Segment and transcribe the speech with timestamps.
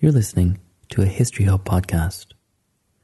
[0.00, 0.60] You're listening
[0.90, 2.26] to a History Hub podcast.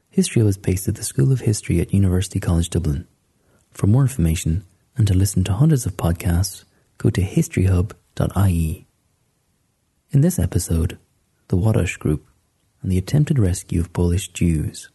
[0.09, 3.05] History Hub is based at the School of History at University College Dublin.
[3.71, 4.63] For more information
[4.95, 6.63] and to listen to hundreds of podcasts,
[6.97, 8.87] go to historyhub.ie.
[10.11, 10.97] In this episode,
[11.49, 12.27] the Ładoś Group
[12.81, 14.87] and the attempted rescue of Polish Jews,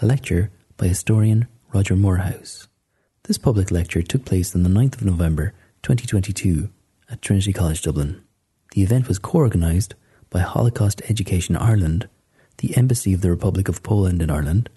[0.00, 2.66] a lecture by historian Roger Moorhouse.
[3.24, 6.70] This public lecture took place on the 9th of November 2022
[7.10, 8.22] at Trinity College Dublin.
[8.72, 9.94] The event was co-organised
[10.32, 12.08] by Holocaust Education Ireland,
[12.56, 14.70] the Embassy of the Republic of Poland in Ireland,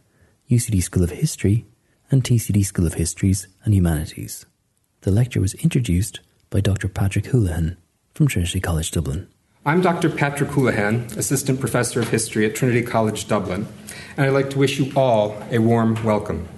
[0.51, 1.65] UCD School of History,
[2.11, 4.45] and TCD School of Histories and Humanities.
[5.01, 6.89] The lecture was introduced by Dr.
[6.89, 7.77] Patrick Houlihan
[8.13, 9.27] from Trinity College Dublin.
[9.65, 10.09] I'm Dr.
[10.09, 13.65] Patrick Houlihan, Assistant Professor of History at Trinity College Dublin,
[14.17, 16.49] and I'd like to wish you all a warm welcome.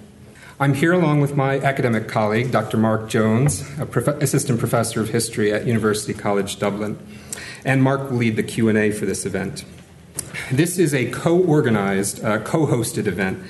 [0.58, 2.76] I'm here along with my academic colleague, Dr.
[2.76, 6.98] Mark Jones, prof- Assistant Professor of History at University College Dublin
[7.64, 9.64] and Mark will lead the Q&A for this event.
[10.50, 13.42] This is a co-organized, uh, co-hosted event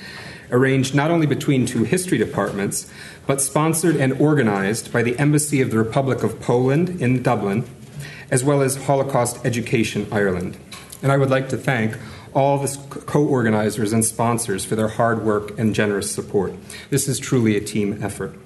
[0.51, 2.91] arranged not only between two history departments,
[3.27, 7.63] but sponsored and organized by the Embassy of the Republic of Poland in Dublin,
[8.31, 10.57] as well as Holocaust Education Ireland.
[11.01, 11.95] And I would like to thank
[12.33, 16.53] all the co organizers and sponsors for their hard work and generous support.
[16.89, 18.37] This is truly a team effort.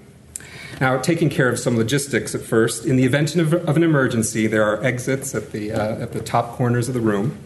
[0.84, 4.48] Now, taking care of some logistics at first, in the event of, of an emergency,
[4.48, 7.38] there are exits at the, uh, at the top corners of the room.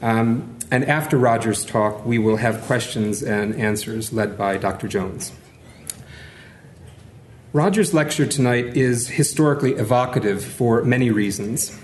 [0.00, 4.86] Um, and after Roger's talk, we will have questions and answers led by Dr.
[4.86, 5.32] Jones.
[7.52, 11.76] Roger's lecture tonight is historically evocative for many reasons.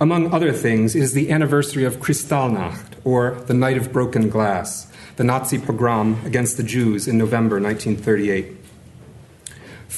[0.00, 4.90] Among other things, it is the anniversary of Kristallnacht, or the Night of Broken Glass,
[5.14, 8.61] the Nazi pogrom against the Jews in November 1938.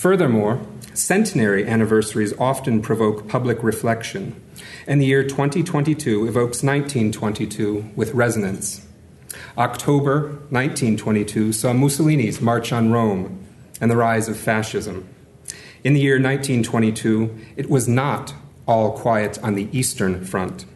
[0.04, 0.60] Furthermore,
[0.92, 4.38] centenary anniversaries often provoke public reflection,
[4.86, 8.86] and the year 2022 evokes 1922 with resonance.
[9.56, 13.46] October 1922 saw Mussolini's March on Rome
[13.80, 15.08] and the rise of fascism.
[15.82, 18.34] In the year 1922, it was not
[18.68, 20.66] all quiet on the Eastern Front.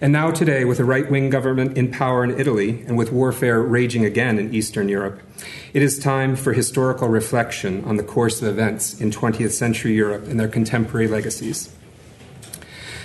[0.00, 3.60] And now, today, with a right wing government in power in Italy and with warfare
[3.60, 5.22] raging again in Eastern Europe,
[5.72, 10.26] it is time for historical reflection on the course of events in 20th century Europe
[10.26, 11.74] and their contemporary legacies.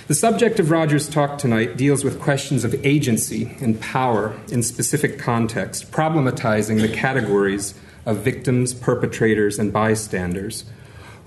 [0.08, 5.18] The subject of Roger's talk tonight deals with questions of agency and power in specific
[5.18, 7.74] context, problematizing the categories
[8.06, 10.66] of victims, perpetrators, and bystanders.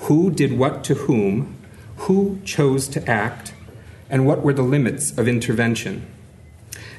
[0.00, 1.56] Who did what to whom?
[1.96, 3.54] Who chose to act?
[4.10, 6.06] And what were the limits of intervention?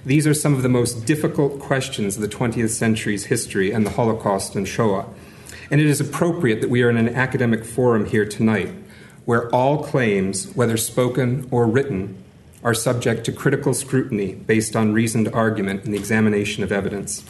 [0.07, 3.89] These are some of the most difficult questions of the 20th century's history and the
[3.89, 5.05] Holocaust and Shoah.
[5.69, 8.69] And it is appropriate that we are in an academic forum here tonight
[9.25, 12.23] where all claims, whether spoken or written,
[12.63, 17.25] are subject to critical scrutiny based on reasoned argument and the examination of evidence.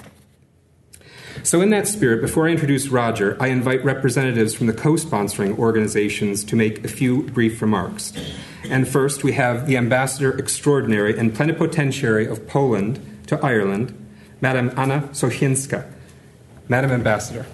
[1.41, 5.57] So, in that spirit, before I introduce Roger, I invite representatives from the co sponsoring
[5.57, 8.13] organizations to make a few brief remarks.
[8.69, 13.93] And first, we have the Ambassador Extraordinary and Plenipotentiary of Poland to Ireland,
[14.41, 15.85] Madam Anna Sochińska.
[16.67, 17.45] Madam Ambassador.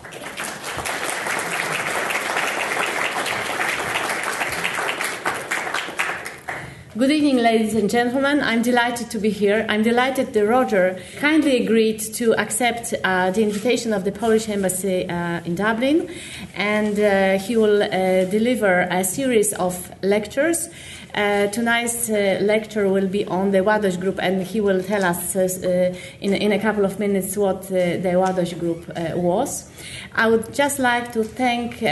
[6.95, 8.39] Good evening, ladies and gentlemen.
[8.41, 9.65] I'm delighted to be here.
[9.67, 15.09] I'm delighted that Roger kindly agreed to accept uh, the invitation of the Polish Embassy
[15.09, 16.07] uh, in Dublin,
[16.55, 20.69] and uh, he will uh, deliver a series of lectures.
[21.15, 25.35] Uh, tonight's uh, lecture will be on the Ładoś Group, and he will tell us
[25.35, 29.69] in, in a couple of minutes what the Ładoś Group was.
[30.15, 31.83] I would just like to thank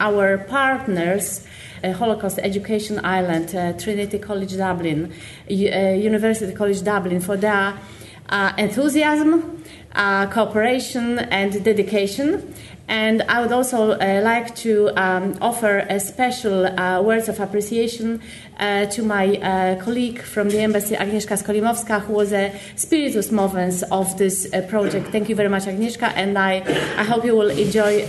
[0.00, 1.44] our partners.
[1.82, 5.12] Uh, Holocaust Education Ireland, uh, Trinity College Dublin,
[5.48, 7.74] uh, University College Dublin for their
[8.58, 9.62] enthusiasm,
[10.32, 12.54] cooperation, and dedication.
[12.88, 18.22] And I would also uh, like to um, offer a special uh, words of appreciation
[18.58, 24.16] uh, to my colleague from the embassy, Agnieszka Skolimowska, who was a spiritus movens of
[24.16, 25.08] this project.
[25.08, 26.62] Thank you very much, Agnieszka, and I,
[26.96, 28.06] I hope you will enjoy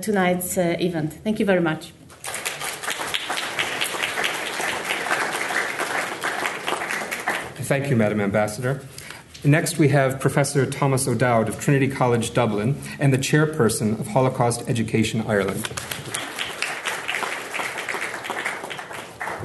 [0.00, 1.14] tonight's event.
[1.24, 1.92] Thank you very much.
[7.70, 8.80] Thank you, Madam Ambassador.
[9.42, 14.68] Next, we have Professor Thomas O'Dowd of Trinity College Dublin and the chairperson of Holocaust
[14.68, 15.66] Education Ireland.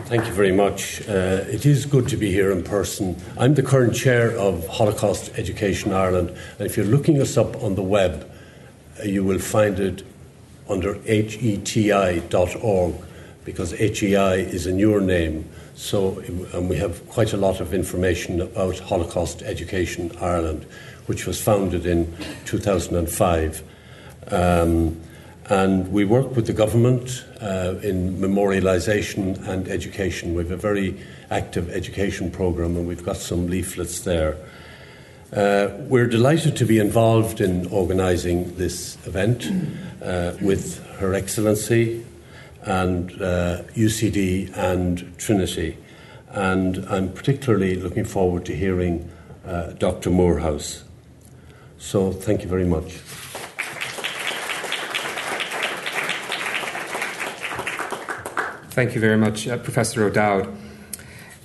[0.07, 0.99] Thank you very much.
[1.07, 3.15] Uh, it is good to be here in person.
[3.37, 7.75] I'm the current chair of Holocaust Education Ireland, and if you're looking us up on
[7.75, 8.29] the web,
[8.99, 10.03] uh, you will find it
[10.67, 12.95] under heti.org
[13.45, 16.19] because HEI is a newer name So,
[16.53, 20.65] and we have quite a lot of information about Holocaust Education Ireland,
[21.05, 23.61] which was founded in 2005.
[24.31, 25.01] Um,
[25.47, 30.33] and we work with the government uh, in memorialisation and education.
[30.33, 30.97] We have a very
[31.29, 34.37] active education programme, and we've got some leaflets there.
[35.33, 39.51] Uh, we're delighted to be involved in organising this event
[40.01, 42.05] uh, with Her Excellency
[42.65, 45.77] and uh, UCD and Trinity.
[46.29, 49.09] And I'm particularly looking forward to hearing
[49.45, 50.09] uh, Dr.
[50.09, 50.83] Moorhouse.
[51.77, 52.93] So, thank you very much.
[58.71, 60.53] Thank you very much, uh, Professor O'Dowd.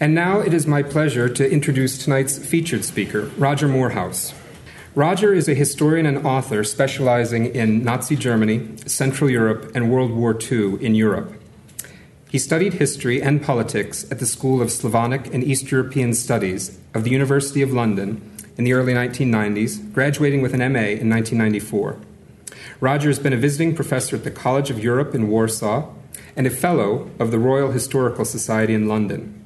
[0.00, 4.34] And now it is my pleasure to introduce tonight's featured speaker, Roger Moorhouse.
[4.96, 10.36] Roger is a historian and author specializing in Nazi Germany, Central Europe, and World War
[10.36, 11.32] II in Europe.
[12.28, 17.04] He studied history and politics at the School of Slavonic and East European Studies of
[17.04, 18.20] the University of London
[18.56, 21.96] in the early 1990s, graduating with an MA in 1994.
[22.80, 25.88] Roger has been a visiting professor at the College of Europe in Warsaw
[26.34, 29.39] and a Fellow of the Royal Historical Society in London.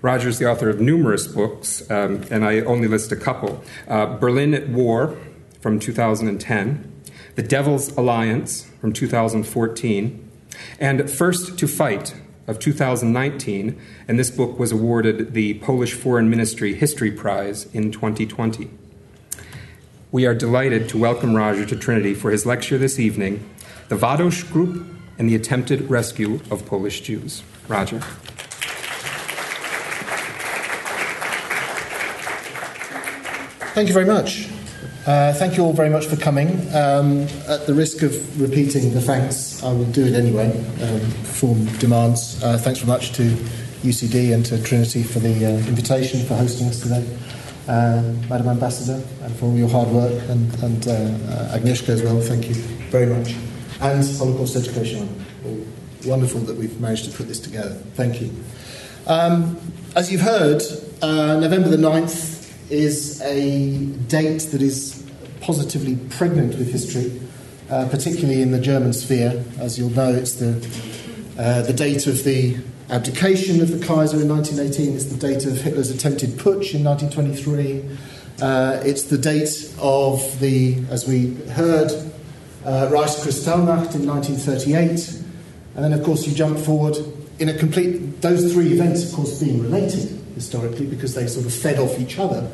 [0.00, 4.06] Roger is the author of numerous books, um, and I only list a couple uh,
[4.18, 5.16] Berlin at War
[5.60, 7.02] from 2010,
[7.34, 10.30] The Devil's Alliance from 2014,
[10.78, 12.14] and First to Fight
[12.46, 18.70] of 2019, and this book was awarded the Polish Foreign Ministry History Prize in 2020.
[20.12, 23.48] We are delighted to welcome Roger to Trinity for his lecture this evening
[23.88, 24.86] The Ładoś Group
[25.18, 27.42] and the attempted rescue of Polish Jews.
[27.66, 28.00] Roger.
[33.78, 34.48] Thank you very much.
[35.06, 36.48] Uh, thank you all very much for coming.
[36.74, 40.50] Um, at the risk of repeating the thanks, I will do it anyway.
[40.82, 42.42] Um, form demands.
[42.42, 43.22] Uh, thanks very much to
[43.86, 47.06] UCD and to Trinity for the uh, invitation for hosting us today,
[47.68, 52.02] uh, Madam Ambassador, and for all your hard work, and, and uh, uh, Agnieszka as
[52.02, 52.20] well.
[52.20, 52.54] Thank you
[52.90, 53.36] very much
[53.80, 55.08] and Holocaust Education.
[56.04, 57.74] Wonderful that we've managed to put this together.
[57.94, 58.32] Thank you.
[59.06, 59.56] Um,
[59.94, 60.62] as you've heard,
[61.00, 62.37] November the 9th
[62.70, 65.04] is a date that is
[65.40, 67.20] positively pregnant with history,
[67.70, 69.44] uh, particularly in the German sphere.
[69.58, 70.56] As you'll know, it's the,
[71.38, 72.56] uh, the date of the
[72.90, 77.84] abdication of the Kaiser in 1918, it's the date of Hitler's attempted putsch in 1923.
[78.40, 81.90] Uh, it's the date of the, as we heard,
[82.64, 85.24] uh, Reichskristallnacht in 1938,
[85.74, 86.96] and then, of course, you jump forward
[87.38, 88.20] in a complete.
[88.20, 92.18] Those three events, of course, being related historically because they sort of fed off each
[92.18, 92.48] other.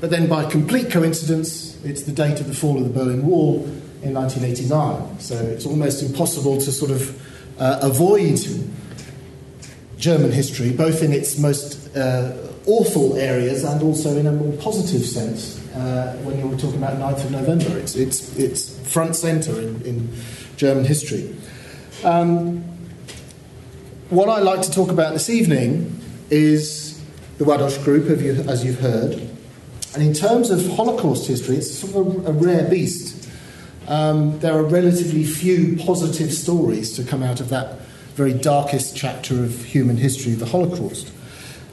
[0.00, 3.64] But then, by complete coincidence, it's the date of the fall of the Berlin Wall
[4.02, 5.20] in 1989.
[5.20, 8.38] So it's almost impossible to sort of uh, avoid
[9.98, 12.36] German history, both in its most uh,
[12.66, 17.24] awful areas and also in a more positive sense uh, when you're talking about 9th
[17.24, 17.78] of November.
[17.78, 20.08] It's, it's, it's front centre in, in
[20.56, 21.34] German history.
[22.04, 22.62] Um,
[24.10, 26.00] what I'd like to talk about this evening
[26.30, 26.87] is
[27.38, 28.10] the Ładoś Group,
[28.48, 29.20] as you've heard.
[29.94, 33.28] And in terms of Holocaust history, it's sort of a, a rare beast.
[33.86, 37.78] Um, there are relatively few positive stories to come out of that
[38.18, 41.12] very darkest chapter of human history, the Holocaust.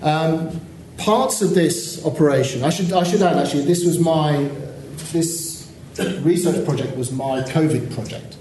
[0.04, 0.62] Um,
[0.98, 4.48] parts of this operation, I should, I should add actually, this was my,
[5.12, 5.68] this
[6.22, 8.38] research project was my COVID project.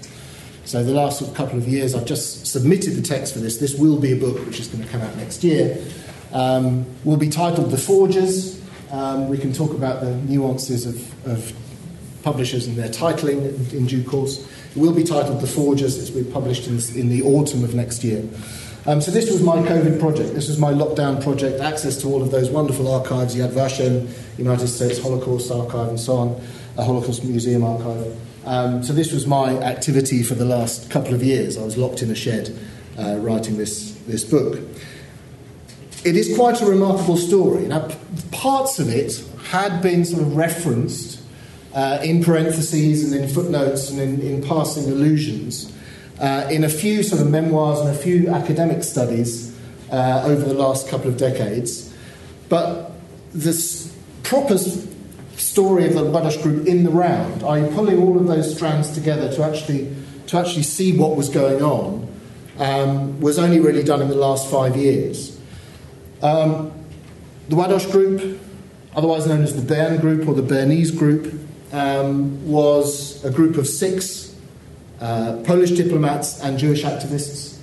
[0.67, 3.57] So the last couple of years, I've just submitted the text for this.
[3.57, 5.83] This will be a book which is going to come out next year.
[6.35, 8.61] Um, will be titled The Forgers.
[8.91, 11.53] Um, we can talk about the nuances of, of
[12.25, 14.45] publishers and their titling in, in, due course.
[14.75, 15.97] It will be titled The Forgers.
[15.97, 18.29] It's be published in, in the autumn of next year.
[18.87, 20.35] Um, so this was my COVID project.
[20.35, 24.69] This was my lockdown project, access to all of those wonderful archives, Yad Vashem, United
[24.69, 26.41] States Holocaust Archive and so on,
[26.77, 28.15] a Holocaust Museum Archive.
[28.45, 31.57] Um, so this was my activity for the last couple of years.
[31.57, 32.55] I was locked in a shed
[32.99, 34.61] uh, writing this, this book.
[36.05, 37.67] It is quite a remarkable story.
[37.67, 37.89] Now,
[38.31, 41.21] parts of it had been sort of referenced
[41.75, 45.73] uh, in parentheses and in footnotes and in, in passing allusions
[46.21, 49.57] uh, in a few sort of memoirs and a few academic studies
[49.91, 51.93] uh, over the last couple of decades.
[52.49, 52.93] But
[53.33, 53.93] this
[54.23, 54.59] proper
[55.37, 59.33] story of the Ładoś group in the round, i.e., pulling all of those strands together
[59.33, 59.95] to actually,
[60.27, 62.09] to actually see what was going on,
[62.59, 65.34] um, was only really done in the last five years.
[66.25, 66.73] Um,
[67.51, 68.41] the Ładoś group,
[68.97, 71.35] otherwise known as the Bern group or the Bernese group,
[71.71, 74.35] um, was a group of six
[75.03, 77.59] uh, Polish diplomats and Jewish activists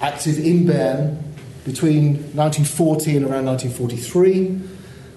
[0.00, 1.22] active in Bern
[1.64, 4.60] between 1940 and around 1943.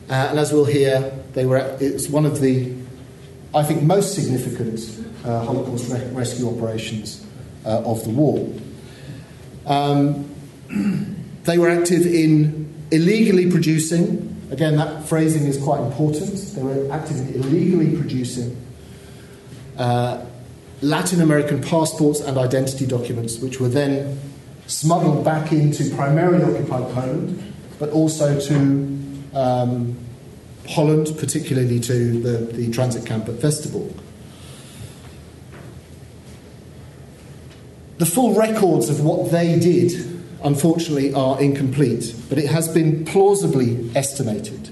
[0.09, 2.71] Uh, and as we'll hear, they were, it was one of the,
[3.55, 4.79] I think, most significant
[5.25, 7.25] uh, Holocaust re- rescue operations
[7.65, 8.47] uh, of the war.
[9.65, 10.29] Um,
[11.47, 16.35] they were active in illegally producing, again, that phrasing is quite important.
[16.53, 18.61] They were active in illegally producing
[19.77, 20.25] uh,
[20.81, 24.19] Latin American passports and identity documents, which were then
[24.67, 28.55] smuggled back into primarily occupied Poland, but also to
[29.33, 29.97] um,
[30.67, 33.97] Holland, particularly to the, the transit camp at Westerbork.
[37.99, 43.89] The full records of what they did, unfortunately, are incomplete, but it has been plausibly
[43.95, 44.69] estimated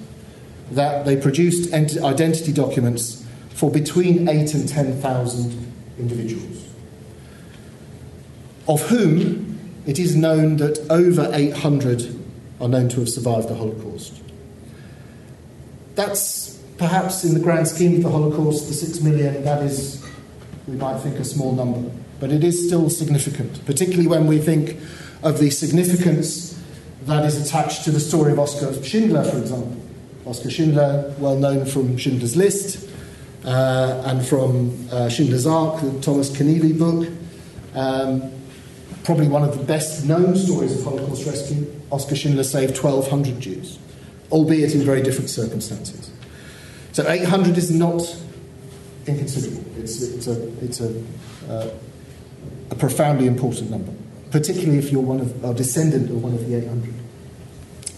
[0.71, 6.67] that they produced identity documents for between 8 and 10,000 individuals,
[8.67, 12.19] of whom it is known that over 800
[12.59, 14.21] are known to have survived the Holocaust.
[15.95, 20.03] That's perhaps in the grand scheme of the Holocaust, the six million, that is,
[20.67, 21.89] we might think, a small number.
[22.19, 24.77] But it is still significant, particularly when we think
[25.25, 26.57] of the significance
[27.03, 29.75] that is attached to the story of Oskar Schindler, for example.
[30.25, 32.89] Oskar Schindler, well known from Schindler's List
[33.43, 37.09] uh, and from uh, Schindler's Ark, the Thomas Keneally book.
[37.73, 38.31] Um,
[39.03, 41.69] probably one of the best known stories of Holocaust rescue.
[41.91, 43.79] Oskar Schindler saved 1,200 Jews
[44.31, 46.11] albeit in very different circumstances.
[46.91, 48.01] So 800 is not
[49.05, 49.63] inconsiderable.
[49.77, 51.03] It's, it's, a, it's a,
[51.49, 51.69] uh,
[52.71, 53.91] a profoundly important number,
[54.31, 56.93] particularly if you're one of, a descendant of one of the 800.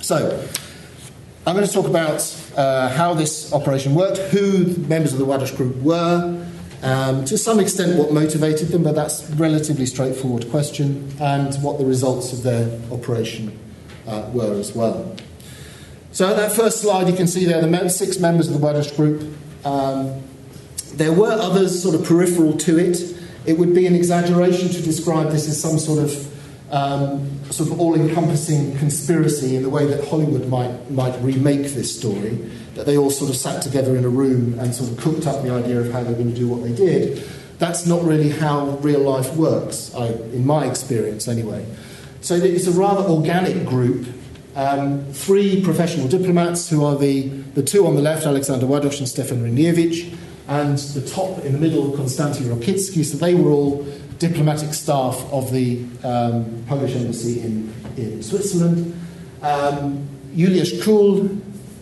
[0.02, 0.48] So,
[1.46, 2.22] I'm going to talk about
[2.58, 6.46] uh, how this operation worked, who members of the Ładoś group were,
[6.84, 11.78] um, to some extent what motivated them, but that's a relatively straightforward question, and what
[11.80, 13.58] the results of their operation
[14.08, 15.16] uh, were as well.
[16.12, 19.22] So, that first slide, you can see there the six members of the Ładoś group.
[19.66, 20.22] Um,
[20.96, 22.98] there were others sort of peripheral to it.
[23.48, 26.34] It would be an exaggeration to describe this as some sort of
[26.70, 32.38] um, sort of all-encompassing conspiracy in the way that Hollywood might might remake this story.
[32.76, 35.42] That they all sort of sat together in a room and sort of cooked up
[35.44, 37.24] the idea of how they were going to do what they did.
[37.58, 41.66] That's not really how real life works, I, in my experience anyway.
[42.22, 44.06] So it's a rather organic group
[44.58, 49.08] um, three professional diplomats, who are the, the two on the left, Alexander Ładoś and
[49.08, 50.12] Stefan Ryniewicz,
[50.48, 53.04] and the top in the middle, Konstanty Rokicki.
[53.04, 53.84] So they were all
[54.20, 59.00] diplomatic staff of the um, Polish embassy in, in Switzerland.
[59.42, 61.30] Um, Juliusz Kuhl,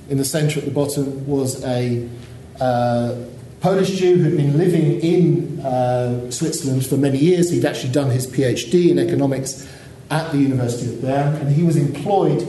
[0.09, 2.07] in the centre at the bottom, was a
[2.59, 3.15] uh,
[3.61, 7.49] Polish Jew who'd been living in uh, Switzerland for many years.
[7.51, 9.67] He'd actually done his PhD in economics
[10.11, 12.45] at the University of Bern, and he was employed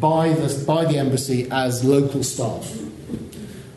[0.00, 2.80] by the, by the embassy as local staff.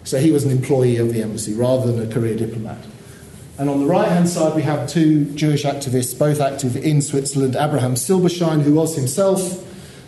[0.03, 2.77] So he was an employee of the embassy rather than a career diplomat.
[3.57, 7.55] And on the right hand side, we have two Jewish activists, both active in Switzerland.
[7.55, 9.63] Abraham Silberschein, who was himself,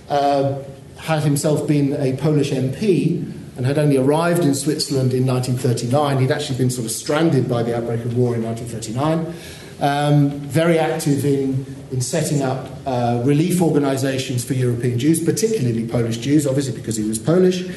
[0.09, 0.59] uh,
[0.97, 6.19] had himself been a Polish MP and had only arrived in Switzerland in 1939.
[6.19, 9.33] He'd actually been sort of stranded by the outbreak of war in 1939.
[9.79, 16.17] Um, very active in in setting up uh, relief organisations for European Jews, particularly Polish
[16.17, 17.69] Jews, obviously because he was Polish.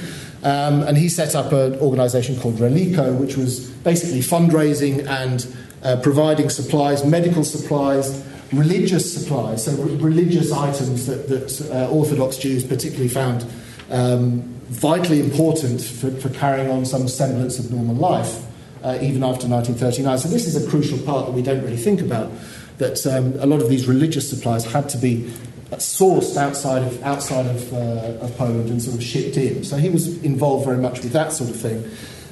[0.43, 5.47] Um, and he set up an organisation called RELICO, which was basically fundraising and
[5.83, 12.37] uh, providing supplies, medical supplies, religious supplies, so re- religious items that, that uh, Orthodox
[12.37, 13.45] Jews particularly found
[13.91, 18.45] um, vitally important for, for, carrying on some semblance of normal life,
[18.83, 20.19] uh, even after 1939.
[20.19, 22.31] So, this is a crucial part that we don't really think about
[22.79, 25.33] that um, a lot of these religious supplies had to be
[25.73, 29.65] sourced outside of outside of, uh, of Poland and sort of shipped in.
[29.65, 31.85] So he was involved very much with that sort of thing.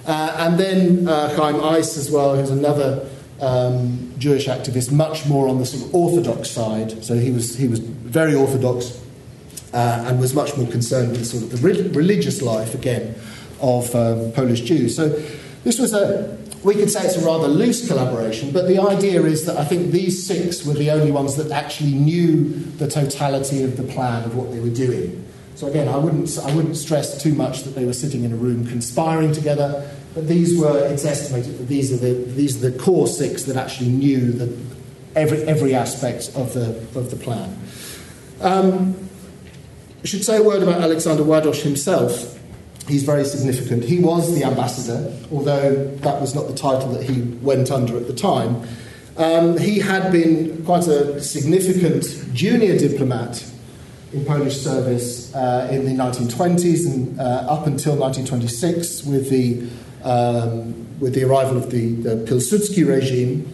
[0.06, 3.08] Uh, and then uh, Chaim Eiss as well, who's another
[3.40, 7.04] um, Jewish activist, much more on the sort of orthodox side.
[7.04, 8.98] So he was he was very orthodox
[9.74, 13.14] uh, and was much more concerned with sort of the re- religious life again
[13.60, 14.96] of um, Polish Jews.
[14.96, 15.08] So
[15.64, 19.46] this was a we could say it's a rather loose collaboration, but the idea is
[19.46, 23.76] that I think these six were the only ones that actually knew the totality of
[23.76, 25.24] the plan of what they were doing.
[25.54, 28.36] So again, I wouldn't, I wouldn't stress too much that they were sitting in a
[28.36, 32.76] room conspiring together, but these were, it's estimated that these are the, these are the
[32.76, 34.58] core six that actually knew the,
[35.14, 37.56] every, every aspect of the, of the plan.
[38.40, 39.08] Um,
[40.02, 42.35] I should say a word about Alexander Ładoś himself
[42.88, 43.84] he's very significant.
[43.84, 48.06] He was the ambassador, although that was not the title that he went under at
[48.06, 48.66] the time.
[49.16, 53.44] Um, he had been quite a significant junior diplomat
[54.12, 59.68] in Polish service uh, in the 1920s and uh, up until 1926 with the,
[60.04, 63.50] um, with the arrival of the, the Pilsudski regime.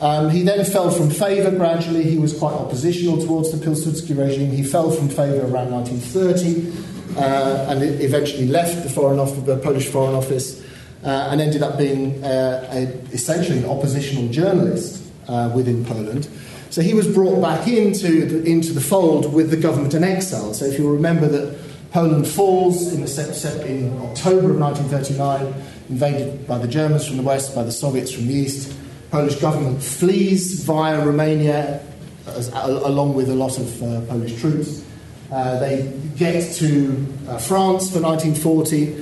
[0.00, 2.02] Um, he then fell from favour gradually.
[2.02, 4.50] He was quite oppositional towards the Pilsudski regime.
[4.50, 9.88] He fell from favour around 1930 uh, and eventually left the, foreign office, the Polish
[9.88, 10.62] Foreign Office
[11.04, 16.28] uh, and ended up being uh, a, essentially an oppositional journalist uh, within Poland.
[16.70, 20.54] So he was brought back into the, into the fold with the government in exile.
[20.54, 21.56] So if you remember that
[21.92, 25.54] Poland falls in, the, in October of 1939,
[25.88, 28.76] invaded by the Germans from the west, by the Soviets from the east.
[29.10, 31.80] Polish government flees via Romania,
[32.26, 34.83] as, along with a lot of uh, Polish troops.
[35.30, 38.94] Uh, they get to uh, France for 1940.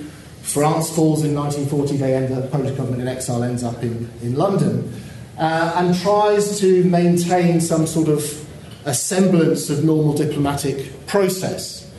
[0.43, 1.97] France falls in 1940.
[1.97, 4.93] They end up, the Polish government in exile ends up in, in London
[5.39, 8.49] uh, and tries to maintain some sort of
[8.85, 11.91] a semblance of normal diplomatic process,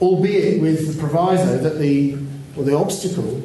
[0.00, 2.14] albeit with the proviso that the,
[2.56, 3.42] or the obstacle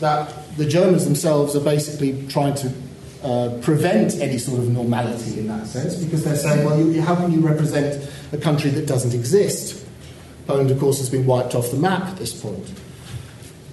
[0.00, 2.72] that the Germans themselves are basically trying to
[3.22, 7.14] uh, prevent any sort of normality in that sense because they're saying, well, you, how
[7.14, 9.84] can you represent a country that doesn't exist?
[10.46, 12.72] Poland, of course, has been wiped off the map at this point.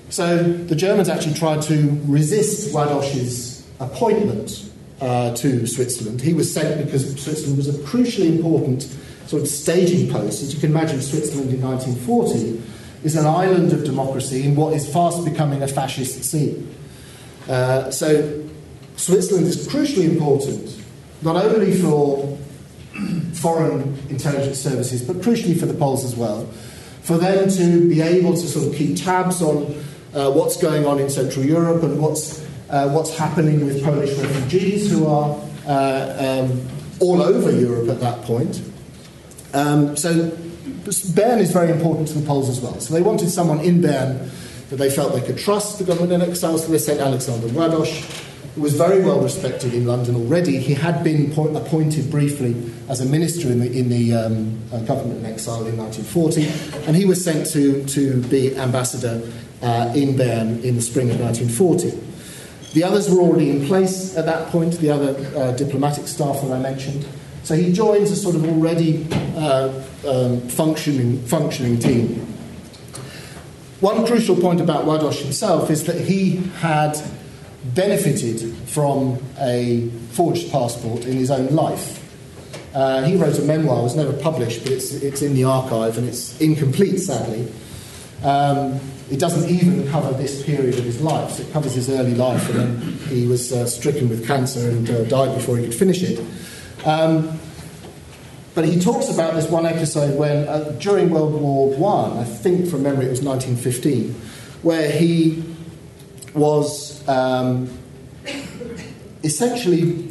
[0.09, 4.69] So the Germans actually tried to resist Ładoś's appointment
[5.01, 6.21] uh, to Switzerland.
[6.21, 8.83] He was sent because Switzerland was a crucially important
[9.27, 10.41] sort of staging post.
[10.41, 12.61] As you can imagine, Switzerland in 1940
[13.03, 16.67] is an island of democracy in what is fast becoming a fascist sea.
[17.47, 18.43] Uh, so
[18.99, 20.77] Switzerland is crucially important,
[21.21, 22.37] not only for
[23.33, 26.45] foreign intelligence services, but crucially for the Poles as well,
[27.03, 29.73] for them to be able to sort of keep tabs on
[30.13, 34.91] uh, what's going on in Central Europe and what's uh, what's happening with Polish refugees
[34.91, 35.31] who are
[35.65, 36.61] uh, um,
[36.99, 38.61] all over Europe at that point.
[39.53, 40.29] Um, so
[41.15, 42.77] Bern is very important to the Poles as well.
[42.81, 44.29] So they wanted someone in Bern
[44.69, 48.03] that they felt they could trust, the government in exile, so they sent Alexander Ładoś,
[48.03, 50.59] who was very well respected in London already.
[50.59, 52.55] He had been po- appointed briefly
[52.89, 56.95] as a minister in the, in the um, uh, government in exile in 1940, and
[56.95, 59.21] he was sent to, to be ambassador
[59.61, 61.91] uh, in Bern in the spring of 1940.
[62.73, 66.51] The others were already in place at that point, the other uh, diplomatic staff that
[66.51, 67.05] I mentioned.
[67.43, 72.25] So he joins a sort of already uh, um, functioning, functioning team.
[73.81, 77.01] One crucial point about Ładoś himself is that he had
[77.63, 82.05] benefited from a forged passport in his own life.
[82.73, 85.97] Uh, he wrote a memoir, it was never published, but it's, it's in the archive
[85.97, 87.51] and it's incomplete, sadly.
[88.23, 91.31] Um, it doesn't even cover this period of his life.
[91.31, 94.89] So it covers his early life, and then he was uh, stricken with cancer and
[94.89, 96.23] uh, died before he could finish it.
[96.85, 97.39] Um,
[98.53, 102.69] but he talks about this one episode when, uh, during World War I, I think
[102.69, 104.13] from memory it was 1915,
[104.61, 105.43] where he
[106.33, 107.69] was um,
[109.23, 110.07] essentially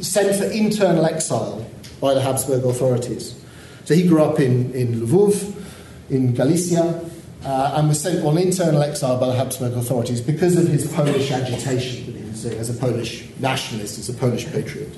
[0.00, 1.66] sent for internal exile
[2.00, 3.38] by the Habsburg authorities.
[3.84, 5.54] So he grew up in, in Lvov,
[6.10, 7.08] in Galicia,
[7.44, 11.30] uh, and was sent on internal exile by the Habsburg authorities because of his Polish
[11.30, 14.90] agitation as a Polish nationalist, as a Polish patriot.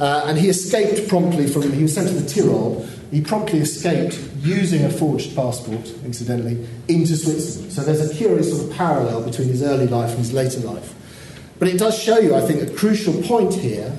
[0.00, 4.18] Uh, and he escaped promptly from, he was sent to the Tyrol, he promptly escaped
[4.38, 7.70] using a forged passport, incidentally, into Switzerland.
[7.70, 10.94] So there's a curious sort of parallel between his early life and his later life.
[11.58, 13.90] But it does show you, I think, a crucial point here,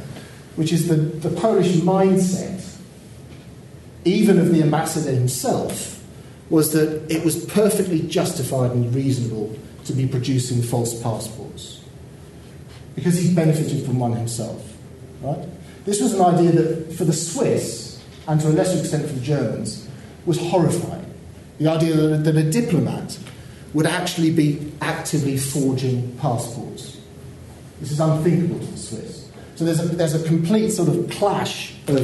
[0.55, 2.67] which is the, the Polish mindset,
[4.03, 6.03] even of the ambassador himself,
[6.49, 11.83] was that it was perfectly justified and reasonable to be producing false passports
[12.95, 14.75] because he benefited from one himself.
[15.21, 15.47] Right?
[15.85, 19.21] This was an idea that for the Swiss, and to a lesser extent for the
[19.21, 19.87] Germans,
[20.25, 21.05] was horrifying.
[21.57, 23.17] The idea that, that a diplomat
[23.73, 26.99] would actually be actively forging passports.
[27.79, 29.29] This is unthinkable to the Swiss.
[29.55, 31.99] So there's a, there's a complete sort of clash of,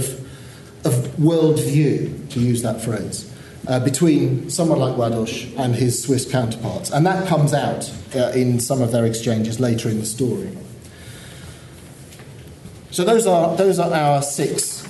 [0.86, 3.32] of worldview, to use that phrase
[3.68, 6.92] uh, between someone like Ładoś and his Swiss counterparts.
[6.92, 10.50] And that comes out uh, in some of their exchanges later in the story.
[12.91, 14.88] So those are, those are our six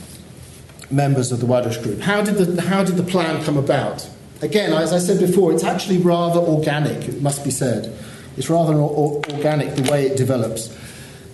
[0.91, 1.99] members of the Ładoś group.
[2.01, 4.07] How did, the, how did the plan come about?
[4.41, 7.97] Again, as I said before, it's actually rather organic, it must be said.
[8.37, 10.75] It's rather organic the way it develops.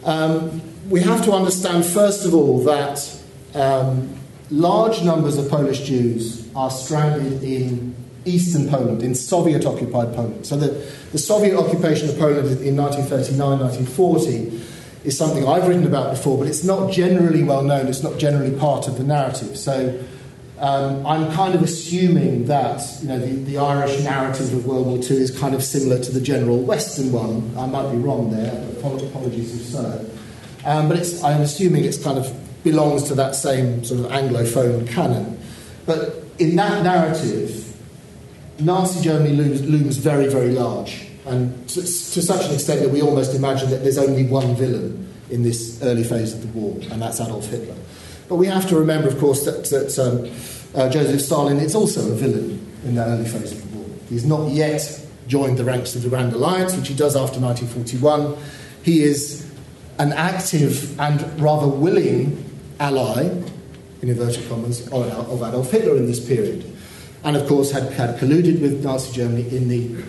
[0.05, 3.21] Um, we have to understand, first of all, that
[3.55, 4.15] um,
[4.49, 7.93] large numbers of Polish Jews are stranded in
[8.25, 10.45] eastern Poland, in Soviet occupied Poland.
[10.45, 10.69] So the,
[11.11, 14.72] the Soviet occupation of Poland in 1939 1940
[15.03, 18.57] is something I've written about before, but it's not generally well known, it's not generally
[18.57, 19.57] part of the narrative.
[19.57, 19.99] So
[20.63, 24.97] Um, I'm kind of assuming that you know the, the, Irish narrative of World War
[24.97, 27.51] II is kind of similar to the general Western one.
[27.57, 28.53] I might be wrong there.
[28.79, 30.09] Apologies if so.
[30.63, 32.31] Um, but I'm assuming it's kind of
[32.63, 35.37] belongs to that same sort of Anglophone canon.
[35.85, 37.75] But in that narrative,
[38.59, 43.01] Nazi Germany looms, looms very, very large, and to, to, such an extent that we
[43.01, 47.01] almost imagine that there's only one villain in this early phase of the war, and
[47.01, 47.75] that's Adolf Hitler.
[48.27, 52.11] But we have to remember, of course, that, that um, uh, Joseph Stalin is also
[52.11, 53.87] a villain in that early phase of the war.
[54.09, 58.37] He's not yet joined the ranks of the Grand Alliance, which he does after 1941.
[58.83, 59.49] He is
[59.99, 62.43] an active and rather willing
[62.79, 63.23] ally,
[64.01, 66.65] in inverted commas, of Adolf Hitler in this period.
[67.23, 70.03] And of course, had, had colluded with Nazi Germany in the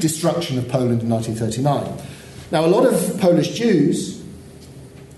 [0.00, 2.06] destruction of Poland in 1939.
[2.50, 4.22] Now, a lot of Polish Jews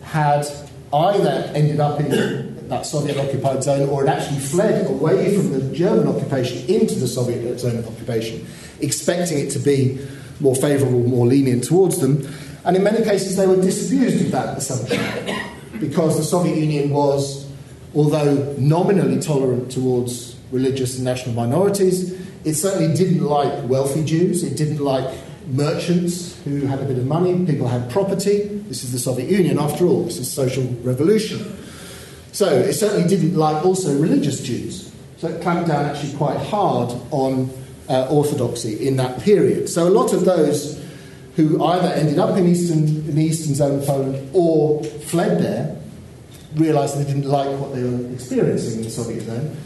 [0.02, 0.46] had
[0.92, 5.74] either ended up in that Soviet occupied zone or had actually fled away from the
[5.74, 8.46] German occupation into the Soviet zone of occupation,
[8.80, 9.98] expecting it to be
[10.40, 12.26] more favourable, more lenient towards them.
[12.64, 15.00] And in many cases, they were disabused of that assumption
[15.78, 17.48] because the Soviet Union was,
[17.94, 24.56] although nominally tolerant towards religious and national minorities, it certainly didn't like wealthy Jews, it
[24.56, 25.12] didn't like
[25.46, 28.44] merchants who had a bit of money, people had property.
[28.68, 31.56] This is the Soviet Union, after all, this is social revolution.
[32.32, 34.92] So it certainly didn't like also religious Jews.
[35.18, 37.50] So it clamped down actually quite hard on
[37.88, 39.68] uh, orthodoxy in that period.
[39.68, 40.82] So a lot of those
[41.36, 45.76] who either ended up in, eastern, in the eastern zone of Poland or fled there
[46.54, 49.56] realised they didn't like what they were experiencing in the Soviet zone.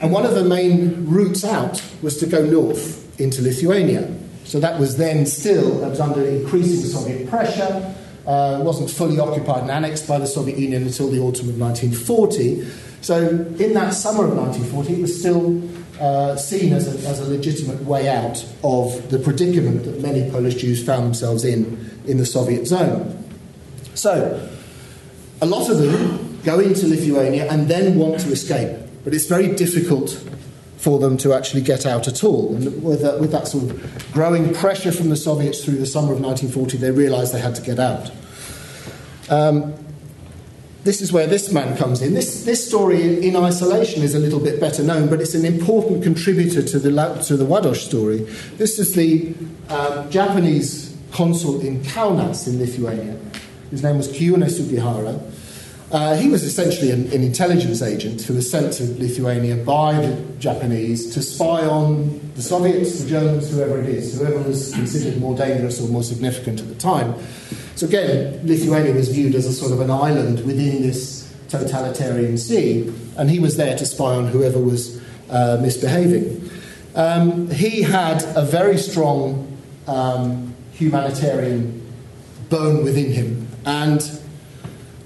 [0.00, 4.14] And one of the main routes out was to go north into Lithuania.
[4.44, 7.94] So that was then still, that was under increasing Soviet pressure,
[8.26, 12.66] uh, wasn't fully occupied and annexed by the Soviet Union until the autumn of 1940.
[13.02, 15.62] So in that summer of 1940, it was still
[16.00, 20.54] uh, seen as a, as a legitimate way out of the predicament that many Polish
[20.54, 23.24] Jews found themselves in in the Soviet zone.
[23.94, 24.48] So,
[25.42, 29.54] a lot of them go into Lithuania and then want to escape, but it's very
[29.54, 30.10] difficult
[30.76, 32.54] for them to actually get out at all.
[32.54, 36.12] And with that, with that sort of growing pressure from the Soviets through the summer
[36.12, 38.10] of 1940, they realised they had to get out.
[39.28, 39.74] Um,
[40.82, 42.14] this is where this man comes in.
[42.14, 46.02] This, this story in isolation is a little bit better known, but it's an important
[46.02, 46.90] contributor to the,
[47.26, 48.20] to the Ładoś story.
[48.56, 49.34] This is the
[49.68, 53.18] um, Japanese consul in Kaunas in Lithuania.
[53.70, 55.20] His name was Chiune Sugihara.
[55.92, 60.14] Uh, he was essentially an, an, intelligence agent who was sent to Lithuania by the
[60.38, 65.36] Japanese to spy on the Soviets, the Germans, whoever it is, whoever was considered more
[65.36, 67.16] dangerous or more significant at the time.
[67.74, 72.92] So again, Lithuania was viewed as a sort of an island within this totalitarian sea,
[73.16, 76.48] and he was there to spy on whoever was uh, misbehaving.
[76.94, 81.84] Um, he had a very strong um, humanitarian
[82.48, 84.19] bone within him, and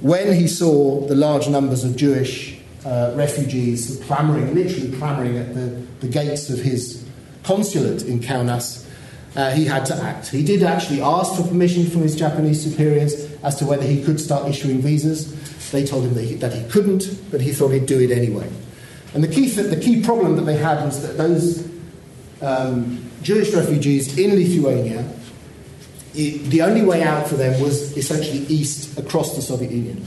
[0.04, 5.82] when he saw the large numbers of Jewish uh, refugees clamouring, literally clamouring at the,
[6.00, 7.02] the gates of his
[7.42, 8.86] consulate in Kaunas,
[9.34, 10.28] uh, he had to act.
[10.28, 14.20] He did actually ask for permission from his Japanese superiors as to whether he could
[14.20, 15.32] start issuing visas.
[15.70, 18.50] They told him that he, that he couldn't, but he thought he'd do it anyway.
[19.14, 21.66] And the key, th- the key problem that they had was that those
[22.42, 25.10] um, Jewish refugees in Lithuania,
[26.14, 30.04] it, the only way out for them was essentially east across the Soviet Union.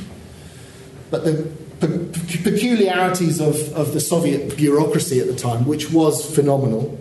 [1.10, 7.00] But the pe- peculiarities of, of the Soviet bureaucracy at the time, which was phenomenal,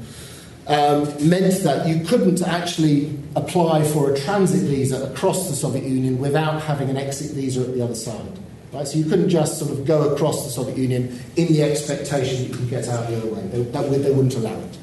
[0.66, 6.18] um, meant that you couldn't actually apply for a transit visa across the Soviet Union
[6.18, 8.38] without having an exit visa at the other side.
[8.72, 8.86] Right?
[8.86, 12.48] So you couldn't just sort of go across the Soviet Union in the expectation that
[12.48, 13.42] you could get out the other way.
[13.46, 14.78] They, that, they wouldn't allow it.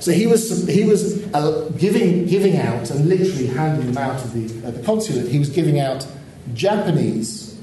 [0.00, 4.32] So he was, he was uh, giving, giving out and literally handing them out of
[4.32, 6.06] the, uh, the consulate, he was giving out
[6.52, 7.58] Japanese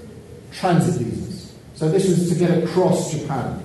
[0.52, 1.54] transit visas.
[1.76, 3.62] So this was to get across Japan,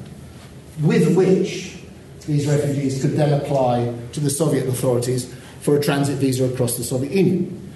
[0.82, 1.78] with which
[2.26, 6.84] these refugees could then apply to the Soviet authorities for a transit visa across the
[6.84, 7.72] Soviet Union.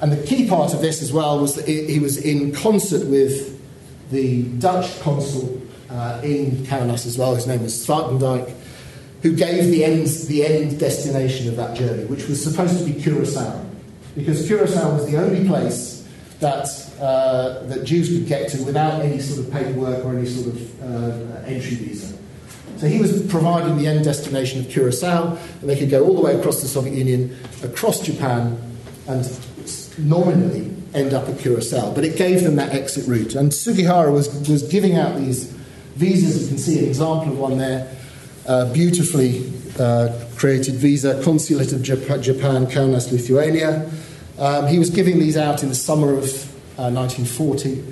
[0.00, 3.60] And the key part of this as well was that he was in concert with
[4.10, 8.52] the Dutch consul uh, in Kaunas as well, his name was Zwartendijk,
[9.24, 13.00] who gave the end, the end destination of that journey, which was supposed to be
[13.00, 13.64] Curacao.
[14.14, 16.06] Because Curacao was the only place
[16.40, 16.68] that,
[17.00, 20.82] uh, that Jews could get to without any sort of paperwork or any sort of
[20.82, 22.14] uh, entry visa.
[22.76, 26.20] So he was providing the end destination of Curacao, and they could go all the
[26.20, 28.58] way across the Soviet Union, across Japan,
[29.08, 29.24] and
[29.96, 31.94] nominally end up at Curacao.
[31.94, 33.36] But it gave them that exit route.
[33.36, 35.44] And Sugihara was, was giving out these
[35.96, 36.42] visas.
[36.42, 37.90] You can see an example of one there,
[38.46, 43.90] uh, beautifully uh, created visa, Consulate of Japan, Kaunas, Lithuania.
[44.38, 46.24] Um, he was giving these out in the summer of
[46.76, 47.82] 1940,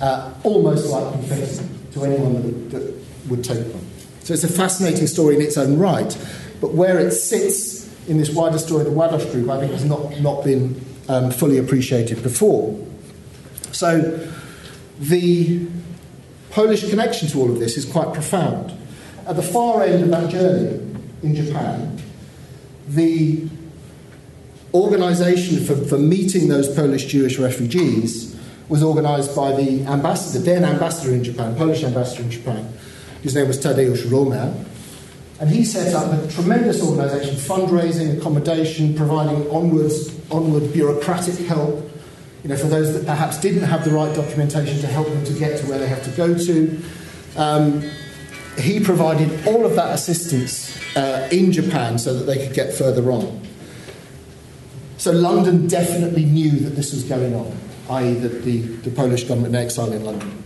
[0.00, 3.86] uh, uh, almost like confetti to anyone that would, that would take them.
[4.20, 6.16] So it's a fascinating story in its own right,
[6.60, 9.84] but where it sits in this wider story of the Ładoś Group, I think has
[9.84, 12.78] not, not been um, fully appreciated before.
[13.72, 14.28] So
[14.98, 15.66] the
[16.50, 18.76] Polish connection to all of this is quite profound.
[19.30, 20.84] At the far end of that journey
[21.22, 22.02] in Japan,
[22.88, 23.48] the
[24.74, 28.36] organisation for, for meeting those Polish Jewish refugees
[28.68, 32.72] was organised by the ambassador, the then ambassador in Japan, Polish ambassador in Japan.
[33.22, 34.52] His name was Tadeusz Romer.
[35.38, 41.88] And he set up a tremendous organisation, fundraising, accommodation, providing onwards, onward bureaucratic help
[42.42, 45.32] you know, for those that perhaps didn't have the right documentation to help them to
[45.34, 46.82] get to where they have to go to.
[47.36, 47.88] Um,
[48.58, 53.10] he provided all of that assistance uh, in Japan so that they could get further
[53.10, 53.40] on.
[54.98, 57.56] So London definitely knew that this was going on,
[57.90, 60.42] i.e., that the, the Polish government in exile in London.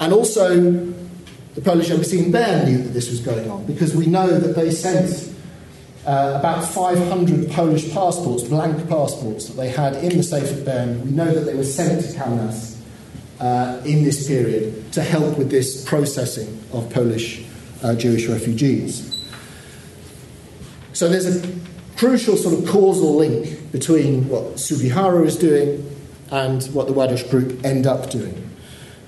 [0.00, 0.72] And also,
[1.54, 4.56] the Polish embassy in Bern knew that this was going on because we know that
[4.56, 5.32] they sent
[6.06, 11.04] uh, about 500 Polish passports, blank passports, that they had in the safe at Bern.
[11.04, 12.73] We know that they were sent to Kaunas
[13.40, 17.44] uh, in this period to help with this processing of Polish
[17.82, 19.10] uh, Jewish refugees.
[20.92, 21.60] So there's a
[21.96, 25.90] crucial sort of causal link between what Sugihara is doing
[26.30, 28.50] and what the Ładoś group end up doing.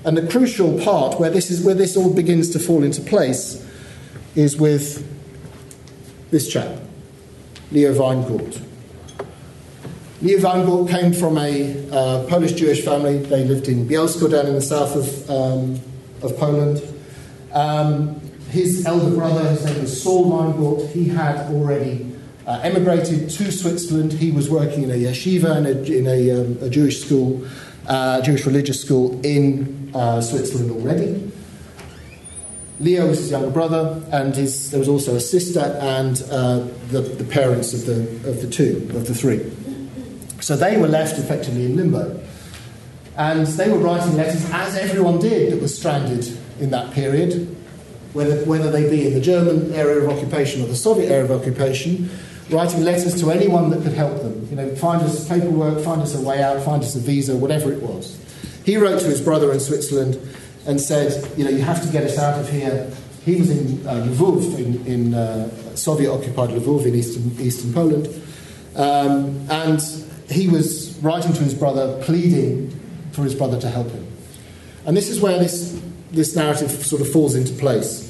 [0.05, 3.65] And the crucial part where this, is, where this all begins to fall into place
[4.35, 5.05] is with
[6.31, 6.81] this chap,
[7.73, 8.66] Leo Weingort.
[10.23, 13.19] Leo Weingort came from a uh, Polish Jewish family.
[13.19, 15.79] They lived in Bielsko down in the south of, um,
[16.23, 16.83] of Poland.
[17.53, 23.53] Um, his elder brother, his name was Saul Weingort, he had already uh, emigrated to
[23.53, 24.15] Switzerland.
[24.15, 27.47] He was working in a yeshiva, in a, in a, um, a Jewish school,
[27.87, 31.31] uh, Jewish religious school in uh, Switzerland already.
[32.81, 37.03] Leo was his younger brother, and his, there was also a sister and uh, the,
[37.03, 39.53] the parents of the, of the two, of the three.
[40.47, 42.21] So they were left effectively in limbo.
[43.17, 47.57] And they were writing letters, as everyone did that was stranded in that period,
[48.13, 51.33] whether, whether they be in the German area of occupation or the Soviet area of
[51.33, 52.09] occupation,
[52.49, 54.47] writing letters to anyone that could help them.
[54.49, 57.73] You know, find us paperwork, find us a way out, find us a visa, whatever
[57.73, 58.17] it was.
[58.65, 60.17] He wrote to his brother in Switzerland
[60.65, 62.89] and said, you know, you have to get us out of here.
[63.25, 63.95] He was in uh,
[64.59, 68.07] in, in uh, Soviet-occupied Lvov in eastern, eastern Poland,
[68.77, 72.71] um, and he was writing to his brother, pleading
[73.13, 74.07] for his brother to help him.
[74.85, 75.81] And this is where this,
[76.13, 78.05] this narrative sort of falls into place.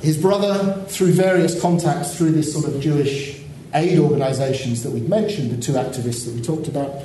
[0.00, 3.40] His brother, through various contacts, through this sort of Jewish
[3.74, 7.02] aid organisations that we've mentioned, the two activists that we talked about,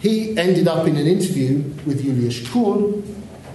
[0.00, 3.02] he ended up in an interview with Juliusz Kuhl,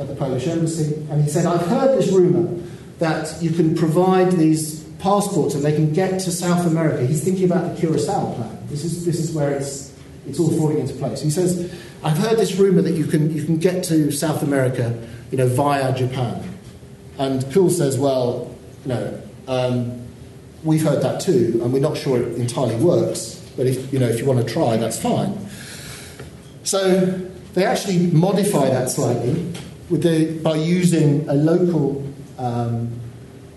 [0.01, 2.60] at the Polish embassy, and he said, I've heard this rumour
[2.99, 7.06] that you can provide these passports and they can get to South America.
[7.06, 8.58] He's thinking about the Curacao plan.
[8.68, 9.94] This is, this is where it's,
[10.28, 11.22] it's all falling into place.
[11.22, 14.98] He says, I've heard this rumour that you can, you can get to South America
[15.32, 16.44] you know, via Japan.
[17.18, 20.08] And Kuhl says, well, no, um,
[20.64, 24.08] we've heard that too, and we're not sure it entirely works, but if, you know,
[24.08, 25.38] if you want to try, that's fine.
[26.64, 27.08] So
[27.54, 29.54] they actually modify that slightly
[29.90, 32.06] the, by using a local
[32.38, 33.01] um,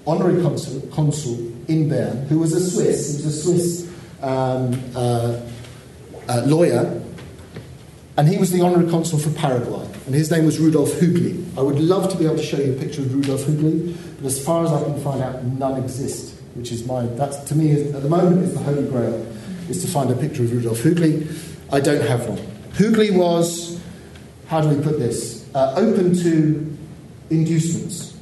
[0.06, 5.40] honorary consul, consul, in Bern, who was a Swiss, he was a Swiss um, uh,
[6.28, 7.02] uh, lawyer,
[8.16, 11.42] and he was the honorary consul for Paraguay, and his name was Rudolf Hügli.
[11.56, 14.26] I would love to be able to show you a picture of Rudolf Hügli, but
[14.26, 17.72] as far as I can find out, none exist, which is my, that to me,
[17.72, 19.26] at the moment, is the holy grail,
[19.68, 21.26] is to find a picture of Rudolf Hügli.
[21.72, 22.38] I don't have one.
[22.74, 23.80] Hügli was,
[24.48, 25.44] how do we put this?
[25.54, 26.76] uh, open to
[27.30, 28.13] inducements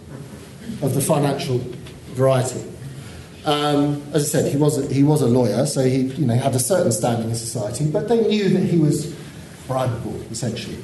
[0.83, 1.59] of the financial
[2.15, 2.63] variety.
[3.45, 6.35] Um, as I said, he was a, he was a lawyer, so he you know
[6.35, 9.07] had a certain standing in society, but they knew that he was
[9.67, 10.79] bribable, essentially.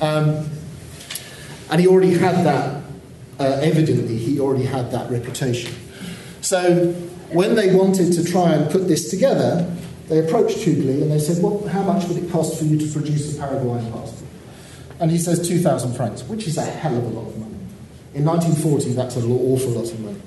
[0.00, 0.48] Um,
[1.70, 2.82] and he already had that,
[3.38, 5.72] uh, evidently, he already had that reputation.
[6.40, 6.92] So
[7.32, 9.70] when they wanted to try and put this together,
[10.08, 12.92] they approached Hügli and they said, well, how much would it cost for you to
[12.92, 14.28] produce a Paraguayan passport?
[14.98, 17.39] And he says 2,000 francs, which is a hell of a lot of money.
[18.12, 20.20] In 1940, that's an awful lot of money.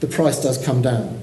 [0.00, 1.20] The price does come down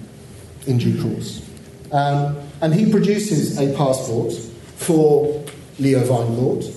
[0.66, 1.48] in due course.
[1.92, 4.34] Um, and he produces a passport
[4.78, 5.44] for
[5.78, 6.74] Leo Weingort.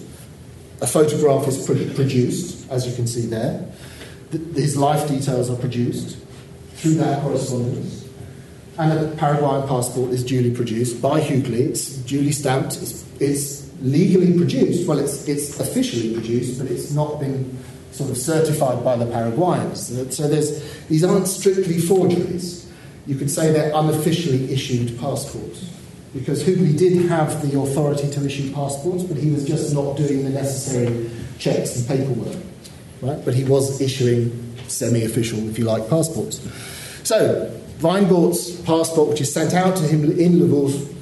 [0.83, 3.67] a photograph is produced, as you can see there.
[4.55, 6.19] His life details are produced
[6.75, 8.07] through that correspondence.
[8.79, 11.71] And a Paraguayan passport is duly produced by Hügli.
[11.71, 12.77] It's duly stamped.
[12.83, 14.87] It's, it's legally produced.
[14.87, 17.57] Well, it's, it's officially produced, but it's not been
[17.97, 20.15] sort of certified by the Paraguayans.
[20.15, 22.71] So there's, these aren't strictly forgeries.
[23.07, 25.73] You could say they're unofficially issued passports.
[26.15, 30.25] Because Hügli did have the authority to issue passports, but he was just not doing
[30.25, 32.37] the necessary checks and paperwork.
[33.03, 33.23] Right?
[33.25, 36.41] But he was issuing semi official, if you like, passports.
[37.03, 40.95] So, Weingort's passport, which is sent out to him in Lvov,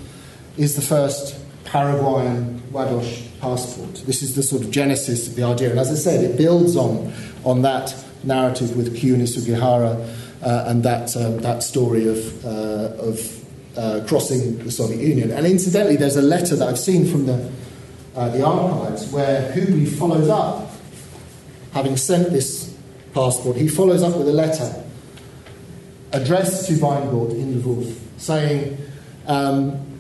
[0.57, 4.03] is the first Paraguayan Ładoś passport.
[4.07, 5.71] This is the sort of genesis of the idea.
[5.71, 7.13] And as I said, it builds on,
[7.45, 9.93] on that narrative with Chiune Sugihara
[10.43, 12.49] uh, and that, um, that story of, uh,
[12.99, 13.45] of
[13.77, 15.31] uh, crossing the Soviet Union.
[15.31, 17.53] And incidentally, there's a letter that I've seen from the,
[18.17, 20.71] uh, the archives where Hügli follows up,
[21.73, 22.75] having sent this
[23.13, 24.83] passport, he follows up with a letter
[26.13, 28.79] addressed to Weingort in Lvov saying,
[29.27, 29.94] um,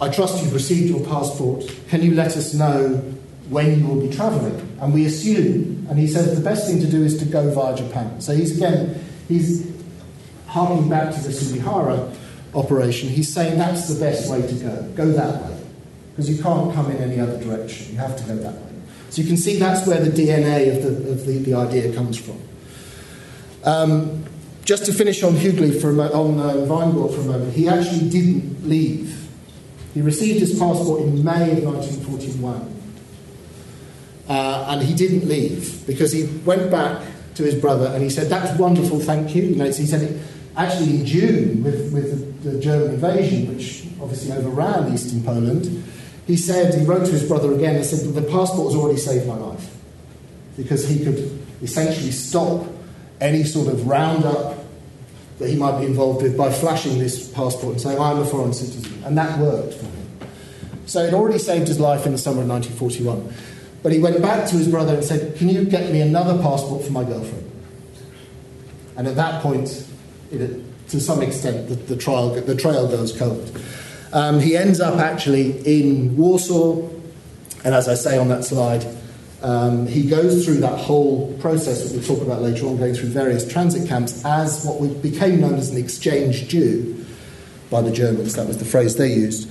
[0.00, 1.64] I trust you've received your passport.
[1.88, 2.96] Can you let us know
[3.48, 4.76] when you will be travelling?
[4.80, 7.76] And we assume, and he says the best thing to do is to go via
[7.76, 8.20] Japan.
[8.20, 9.70] So he's again, he's
[10.46, 12.12] harking back to the Sugihara
[12.54, 13.08] operation.
[13.08, 14.82] He's saying that's the best way to go.
[14.94, 15.58] Go that way.
[16.10, 17.92] Because you can't come in any other direction.
[17.92, 18.72] You have to go that way.
[19.10, 22.18] So you can see that's where the DNA of the, of the, the idea comes
[22.18, 22.40] from.
[23.64, 24.24] Um,
[24.64, 28.08] just to finish on Hügli for a mo- on uh, for a moment, he actually
[28.08, 29.25] didn't leave.
[29.96, 32.70] He received his passport in May of 1941.
[34.28, 37.02] Uh, and he didn't leave because he went back
[37.36, 39.44] to his brother and he said, That's wonderful, thank you.
[39.44, 40.20] you know, he said, it,
[40.54, 45.82] actually, in June, with, with the, the German invasion, which obviously overran eastern Poland,
[46.26, 49.26] he said, he wrote to his brother again and said, The passport has already saved
[49.26, 49.78] my life
[50.58, 52.66] because he could essentially stop
[53.18, 54.55] any sort of roundup
[55.38, 58.52] that he might be involved with by flashing this passport and saying, I'm a foreign
[58.52, 59.02] citizen.
[59.04, 60.30] And that worked for him.
[60.86, 63.32] So it already saved his life in the summer of 1941.
[63.82, 66.84] But he went back to his brother and said, Can you get me another passport
[66.84, 67.50] for my girlfriend?
[68.96, 69.86] And at that point,
[70.30, 73.60] it, to some extent, the, the, trial, the trail goes cold.
[74.12, 76.88] Um, he ends up actually in Warsaw,
[77.64, 78.86] and as I say on that slide,
[79.46, 83.10] um, he goes through that whole process that we'll talk about later on, going through
[83.10, 87.06] various transit camps as what became known as an exchange Jew
[87.70, 89.48] by the Germans, that was the phrase they used,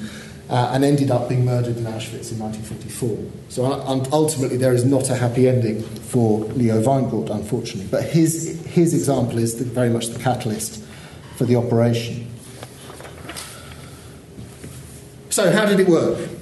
[0.49, 3.17] uh, and ended up being murdered in Auschwitz in 1944.
[3.47, 3.63] So
[4.12, 7.88] ultimately, there is not a happy ending for Leo Weingort, unfortunately.
[7.89, 10.84] But his, his example is the, very much the catalyst
[11.38, 12.29] for the operation.
[15.29, 16.35] So, how did it work?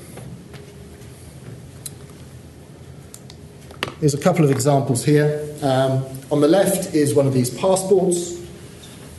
[4.03, 5.55] There's a couple of examples here.
[5.61, 8.33] Um, on the left is one of these passports,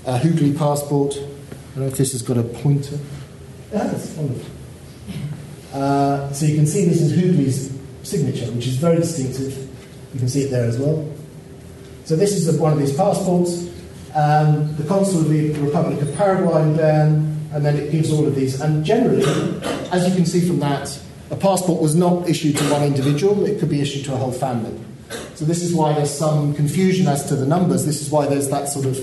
[0.05, 1.14] a Hügli passport.
[1.14, 2.99] I don't know if this has got a pointer.
[3.70, 4.53] That's wonderful.
[5.73, 7.73] Uh, so you can see this is Hügli's
[8.07, 9.57] signature, which is very distinctive.
[10.12, 11.11] You can see it there as well.
[12.05, 13.70] So this is one of these passports.
[14.14, 16.77] Um, the consul of the Republic of Paraguay in
[17.55, 18.61] and then it gives all of these.
[18.61, 19.25] And generally,
[19.92, 23.59] as you can see from that, a passport was not issued to one individual, it
[23.59, 24.79] could be issued to a whole family.
[25.35, 27.85] So, this is why there's some confusion as to the numbers.
[27.87, 28.99] This is why there's that sort of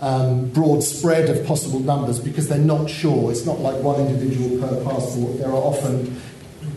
[0.00, 3.30] um, broad spread of possible numbers because they're not sure.
[3.30, 5.38] It's not like one individual per passport.
[5.38, 6.20] There are often,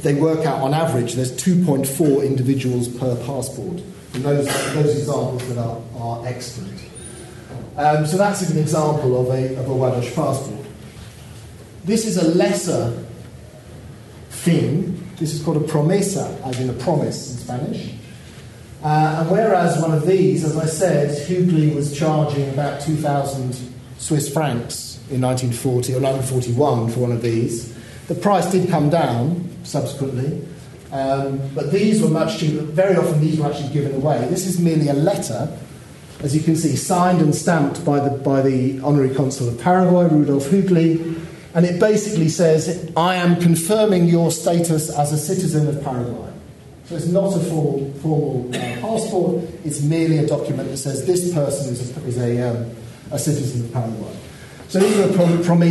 [0.02, 3.82] they work out on average, there's 2.4 individuals per passport.
[4.14, 6.80] And those, those examples that are, are excellent.
[7.78, 10.66] Um, so that's an example of a, of a Ładoś passport.
[11.86, 13.06] This is a lesser
[14.40, 15.06] thing.
[15.18, 17.94] This is called a promesa, as in a promise in Spanish.
[18.82, 23.54] Uh, and whereas one of these, as I said, Hügli was charging about 2,000
[23.98, 27.76] Swiss francs in 1940 or 1941 for one of these,
[28.08, 30.48] the price did come down subsequently.
[30.92, 32.64] Um, but these were much cheaper.
[32.64, 34.26] Very often, these were actually given away.
[34.30, 35.56] This is merely a letter,
[36.22, 40.08] as you can see, signed and stamped by the, by the honorary consul of Paraguay,
[40.08, 41.20] Rudolf Hügli,
[41.60, 46.32] and it basically says, I am confirming your status as a citizen of Paraguay.
[46.86, 51.34] So it's not a formal, formal uh, passport, it's merely a document that says this
[51.34, 52.72] person is a, is a, um,
[53.12, 54.18] a citizen of Paraguay.
[54.70, 55.62] So these were prom-.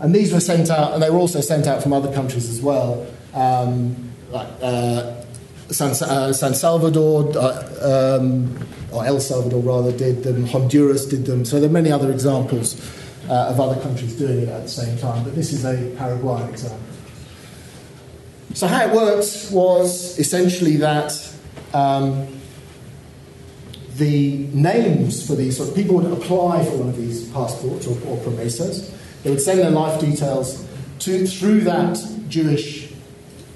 [0.00, 2.60] And these were sent out, and they were also sent out from other countries as
[2.60, 5.22] well, um, like uh,
[5.70, 8.58] San, uh, San, Salvador, uh, um,
[8.92, 11.46] or El Salvador rather, did them, Honduras did them.
[11.46, 12.74] So there are many other examples
[13.28, 16.48] uh, of other countries doing it at the same time, but this is a Paraguayan
[16.50, 16.80] example.
[18.54, 21.12] So, how it worked was essentially that
[21.74, 22.26] um,
[23.96, 28.16] the names for these, so people would apply for one of these passports or, or
[28.18, 28.94] promesas.
[29.22, 30.66] They would send their life details
[31.00, 31.98] to, through that
[32.28, 32.92] Jewish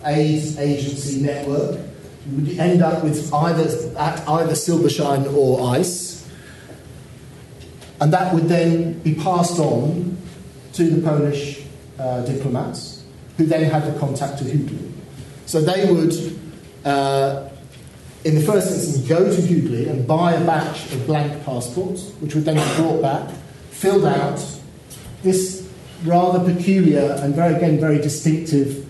[0.05, 1.81] aid agency network.
[2.27, 6.22] You would end up with either at either Silberschein or Eiss,
[8.03, 10.19] and that would then be passed on
[10.73, 11.63] to the Polish
[12.01, 13.05] uh, diplomats,
[13.37, 14.91] who then had the contact to Hügli.
[15.47, 16.13] So they would,
[16.85, 17.49] uh,
[18.25, 22.35] in the first instance, go to Hügli and buy a batch of blank passports, which
[22.35, 23.31] would then be brought back,
[23.71, 24.45] filled out.
[25.23, 25.71] This
[26.03, 28.85] rather peculiar and very again very distinctive,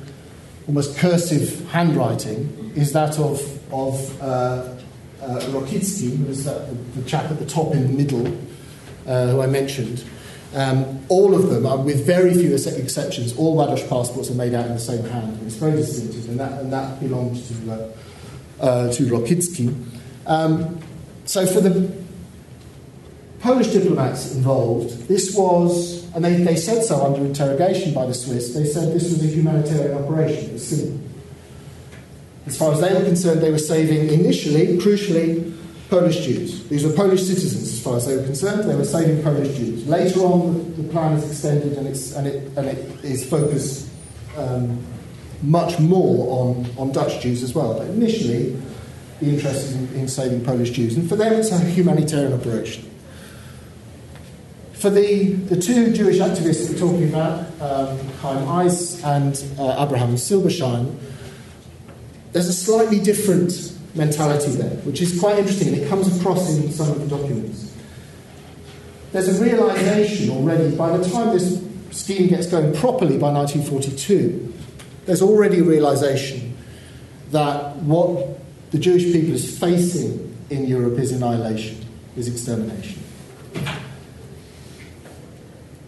[0.67, 7.07] almost cursive handwriting is that of of uh, uh, Rokicki, who is that, the, the
[7.07, 8.27] chap at the top in the middle,
[9.07, 10.05] uh, who I mentioned.
[10.55, 14.67] Um, all of them, are, with very few exceptions, all Ładoś passports are made out
[14.67, 15.39] in the same hand.
[15.47, 17.89] It's very distinctive, and that, and that belonged to, uh,
[18.61, 19.75] uh, to Rokicki.
[20.27, 20.79] Um,
[21.25, 21.91] so for the
[23.41, 28.55] Polish diplomats involved, this was, and they, they said so under interrogation by the Swiss,
[28.55, 30.51] they said this was a humanitarian operation.
[30.51, 31.01] It was simple.
[32.47, 35.57] As far as they were concerned, they were saving initially, crucially,
[35.93, 36.67] Polish Jews.
[36.71, 38.67] These were Polish citizens, as far as they were concerned.
[38.69, 39.87] They were saving Polish Jews.
[39.87, 43.91] Later on, the plan is extended and, and, it, and it is focused
[44.39, 44.83] um,
[45.43, 47.75] much more on, on Dutch Jews as well.
[47.75, 48.57] But initially,
[49.21, 50.97] the interest is in, in saving Polish Jews.
[50.97, 52.91] And for them, it's a humanitarian operation.
[54.73, 58.49] For the, the two Jewish activists we're talking about, um, Chaim
[59.05, 60.97] and uh, Abraham Silberschein,
[62.33, 66.71] there's a slightly different mentality there, which is quite interesting, and it comes across in
[66.71, 67.75] some of the documents.
[69.13, 74.55] There's a realization already, by the time this scheme gets going properly by 1942,
[75.05, 76.57] there's already a realization
[77.31, 78.41] that what
[78.71, 81.85] the Jewish people is facing in Europe is annihilation,
[82.17, 83.03] is extermination.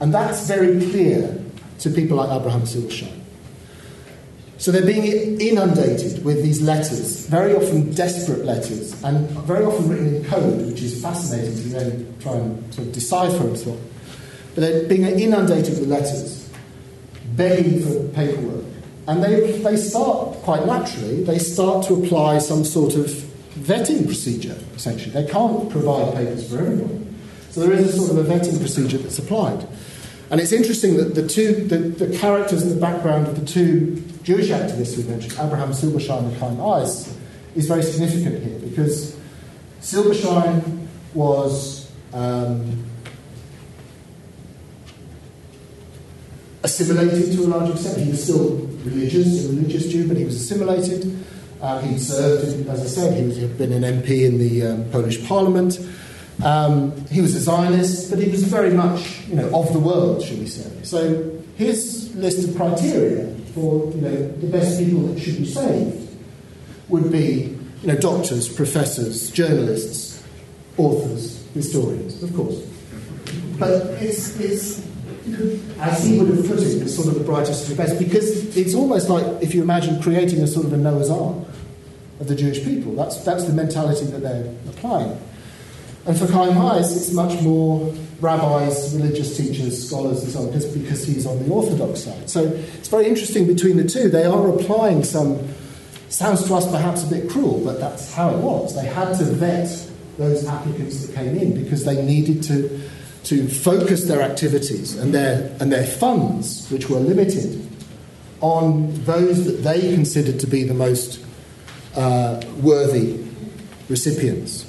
[0.01, 1.43] And that's very clear
[1.79, 3.24] to people like Abraham Silberschein.
[4.65, 10.15] So they're being inundated with these letters, very often desperate letters, and very often written
[10.15, 13.91] in code, which is fascinating to then try and sort of decipher and so on.
[14.55, 16.51] But they're being inundated with letters,
[17.37, 18.65] begging for paperwork.
[19.07, 23.05] And they, they start, quite naturally, they start to apply some sort of
[23.59, 25.11] vetting procedure, essentially.
[25.11, 27.15] They can't provide papers for everyone.
[27.51, 29.69] So there is a sort of a vetting procedure that's applied.
[30.31, 34.03] And it's interesting that the two, the, the characters in the background of the two
[34.25, 37.15] Jewish activists we mentioned, Abraham Silberschein and Chaim Eiss,
[37.55, 39.17] is very significant here because
[39.81, 42.85] Silberschein was um,
[46.63, 47.99] assimilated to a large extent.
[47.99, 51.23] He was still religious, a religious Jew, but he was assimilated.
[51.61, 55.23] Uh, he served, as I said, he had been an MP in the um, Polish
[55.29, 55.79] Parliament.
[56.43, 60.23] Um, he was a Zionist, but he was very much, you know, of the world,
[60.23, 60.71] shall we say.
[60.83, 66.09] So his list of criteria for, you know, the best people that should be saved
[66.89, 70.23] would be, you know, doctors, professors, journalists,
[70.77, 72.59] authors, historians, of course.
[73.59, 74.85] But it's, it's
[75.81, 78.57] as he would have put it, it's sort of the brightest of the best, because
[78.57, 81.47] it's almost like if you imagine creating a sort of a Noah's Ark
[82.21, 82.95] of the Jewish people.
[82.95, 85.19] That's, that's the mentality that they're applying.
[86.07, 90.67] And for Chaim Eiss, it's much more rabbis, religious teachers, scholars, and so on, because,
[90.67, 92.31] because he's on the Orthodox side.
[92.31, 94.09] So it's very interesting between the two.
[94.09, 95.49] They are applying some,
[96.09, 98.75] sounds to us perhaps a bit cruel, but that's how it was.
[98.75, 102.81] They had to vet those applicants that came in because they needed to,
[103.25, 107.69] to focus their activities and their, and their funds, which were limited,
[108.41, 111.21] on those that they considered to be the most
[111.97, 113.25] uh, worthy
[113.89, 114.67] recipients.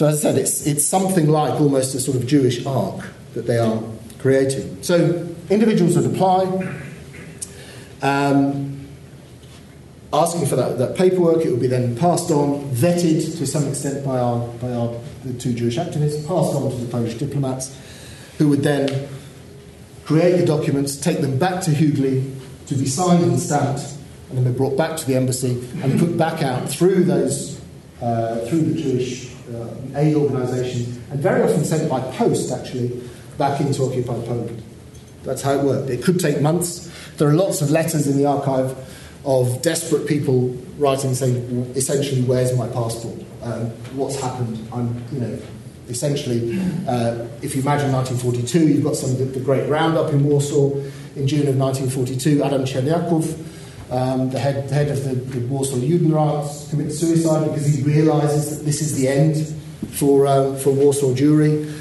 [0.00, 3.46] So, as I said, it's, it's something like almost a sort of Jewish ark that
[3.46, 3.82] they are
[4.18, 4.82] creating.
[4.82, 6.44] So, individuals would apply,
[8.00, 8.88] um,
[10.10, 11.44] asking for that, that paperwork.
[11.44, 15.34] It would be then passed on, vetted to some extent by our, by our the
[15.38, 17.78] two Jewish activists, passed on to the Polish diplomats,
[18.38, 19.06] who would then
[20.06, 22.36] create the documents, take them back to Hügli
[22.68, 23.82] to be signed and stamped,
[24.30, 27.60] and then be brought back to the embassy and put back out through those
[28.00, 33.00] uh, through the Jewish uh, aid organisations, and very often sent by post actually
[33.38, 34.62] back into occupied Poland.
[35.22, 35.90] That's how it worked.
[35.90, 36.90] It could take months.
[37.16, 38.76] There are lots of letters in the archive
[39.24, 40.48] of desperate people
[40.78, 43.20] writing saying, essentially, where's my passport?
[43.42, 44.66] Um, what's happened?
[44.72, 45.38] I'm, you know,
[45.88, 50.80] essentially, uh, if you imagine 1942, you've got some the, the, great roundup in Warsaw.
[51.16, 53.49] in June of 1942, Adam Czerniaków,
[53.90, 58.64] um, the, head, head of the, the Warsaw Judenrat, commits suicide because he realizes that
[58.64, 59.36] this is the end
[59.92, 61.76] for, uh, for Warsaw Jewry.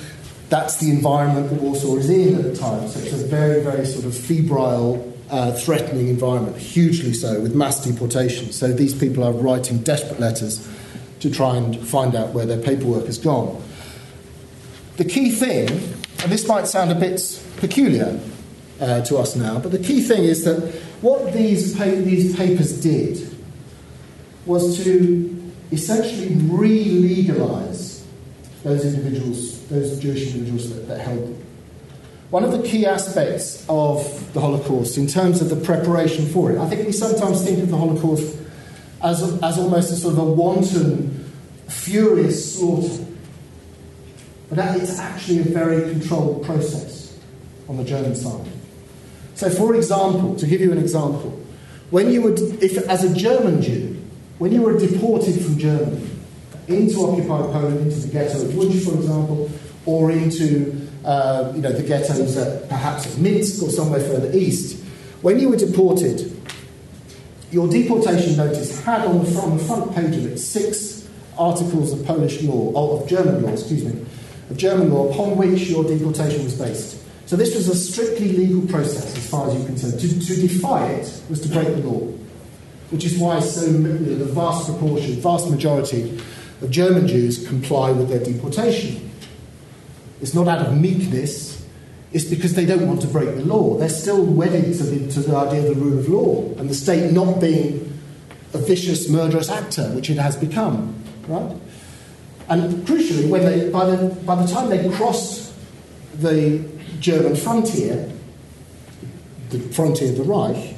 [0.50, 2.88] That's the environment that Warsaw is in at the time.
[2.88, 7.86] So it's a very, very sort of febrile, uh, threatening environment, hugely so, with mass
[7.86, 8.52] deportation.
[8.52, 10.68] So these people are writing desperate letters
[11.20, 13.62] to try and find out where their paperwork has gone.
[14.98, 17.22] The key thing, and this might sound a bit
[17.58, 18.20] peculiar
[18.80, 22.82] uh, to us now, but the key thing is that what these, pa- these papers
[22.82, 23.30] did
[24.46, 28.06] was to essentially re legalize
[28.64, 31.46] those individuals, those Jewish individuals that, that held them.
[32.30, 36.60] One of the key aspects of the Holocaust in terms of the preparation for it,
[36.60, 38.38] I think we sometimes think of the Holocaust
[39.02, 41.32] as, as almost a sort of a wanton,
[41.68, 43.06] furious slaughter.
[44.50, 47.18] But it's actually a very controlled process
[47.68, 48.49] on the German side.
[49.40, 51.30] So, for example, to give you an example,
[51.92, 53.98] when you would, if as a German Jew,
[54.38, 56.10] when you were deported from Germany
[56.68, 59.50] into occupied Poland, into the ghetto of Łódź, for example,
[59.86, 64.84] or into uh, you know, the ghettos at, perhaps at Minsk or somewhere further east,
[65.22, 66.36] when you were deported,
[67.50, 71.94] your deportation notice had on the, front, on the front page of it six articles
[71.94, 74.06] of Polish law, or of German law, excuse me,
[74.50, 77.06] of German law upon which your deportation was based.
[77.30, 80.00] So this was a strictly legal process as far as you're concerned.
[80.00, 82.12] To, to defy it was to break the law,
[82.90, 86.20] which is why so you know, the vast proportion, vast majority
[86.64, 89.12] of German Jews comply with their deportation.
[90.24, 91.64] It's not out of meekness,
[92.14, 93.78] it's because they don't want to break the law.
[93.78, 96.74] They're still wedded to the, to the idea of the rule of law and the
[96.74, 97.96] state not being
[98.56, 100.96] a vicious, murderous actor, which it has become,
[101.28, 101.56] right?
[102.48, 105.54] And crucially, when they, by, the, by the time they crossed
[106.16, 108.12] the German frontier,
[109.50, 110.76] the frontier of the Reich,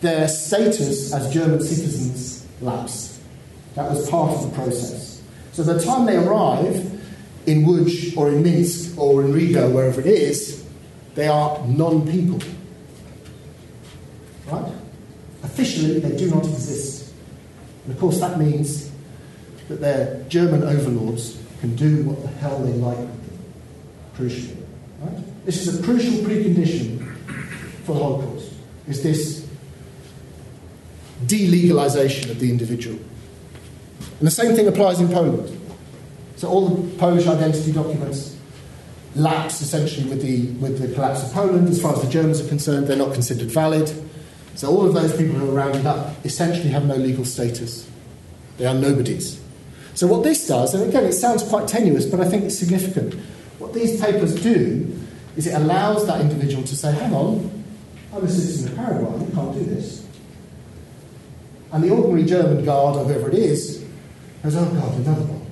[0.00, 3.20] their status as German citizens lapsed.
[3.74, 5.22] That was part of the process.
[5.52, 6.76] So by the time they arrive
[7.46, 10.64] in Łódź or in Minsk or in Riga, wherever it is,
[11.14, 12.40] they are non people.
[14.46, 14.72] Right?
[15.42, 17.12] Officially, they do not exist.
[17.84, 18.90] And of course, that means
[19.68, 23.38] that their German overlords can do what the hell they like with them,
[24.16, 24.56] crucially.
[25.00, 25.24] Right?
[25.46, 27.16] This is a crucial precondition
[27.84, 28.52] for the Holocaust,
[28.88, 29.48] is this
[31.24, 32.98] delegalization of the individual.
[34.18, 35.48] And the same thing applies in Poland.
[36.34, 38.36] So all the Polish identity documents
[39.14, 41.68] lapse essentially with the, with the collapse of Poland.
[41.68, 43.88] As far as the Germans are concerned, they're not considered valid.
[44.56, 47.88] So all of those people who are rounded up essentially have no legal status.
[48.58, 49.40] They are nobodies.
[49.94, 53.14] So what this does, and again it sounds quite tenuous, but I think it's significant.
[53.60, 54.92] What these papers do
[55.36, 57.64] is it allows that individual to say, hang on,
[58.12, 60.06] I'm a citizen of Paraguay, you can't do this.
[61.72, 63.84] And the ordinary German guard, or whoever it is,
[64.42, 65.46] goes, oh God, another one.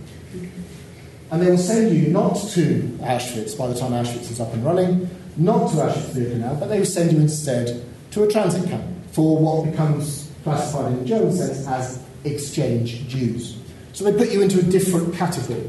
[1.31, 4.65] And they will send you not to Auschwitz by the time Auschwitz is up and
[4.65, 9.39] running, not to Auschwitz-Birkenau, but they will send you instead to a transit camp for
[9.39, 13.59] what becomes classified in the German sense as exchange Jews.
[13.93, 15.69] So they put you into a different category.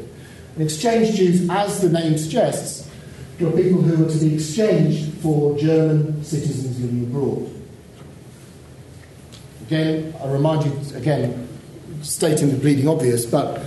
[0.55, 2.84] And exchange Jews, as the name suggests,
[3.39, 7.51] were people who were to be exchanged for German citizens living abroad.
[9.67, 11.47] Again, I remind you, again,
[12.01, 13.61] stating the bleeding obvious, but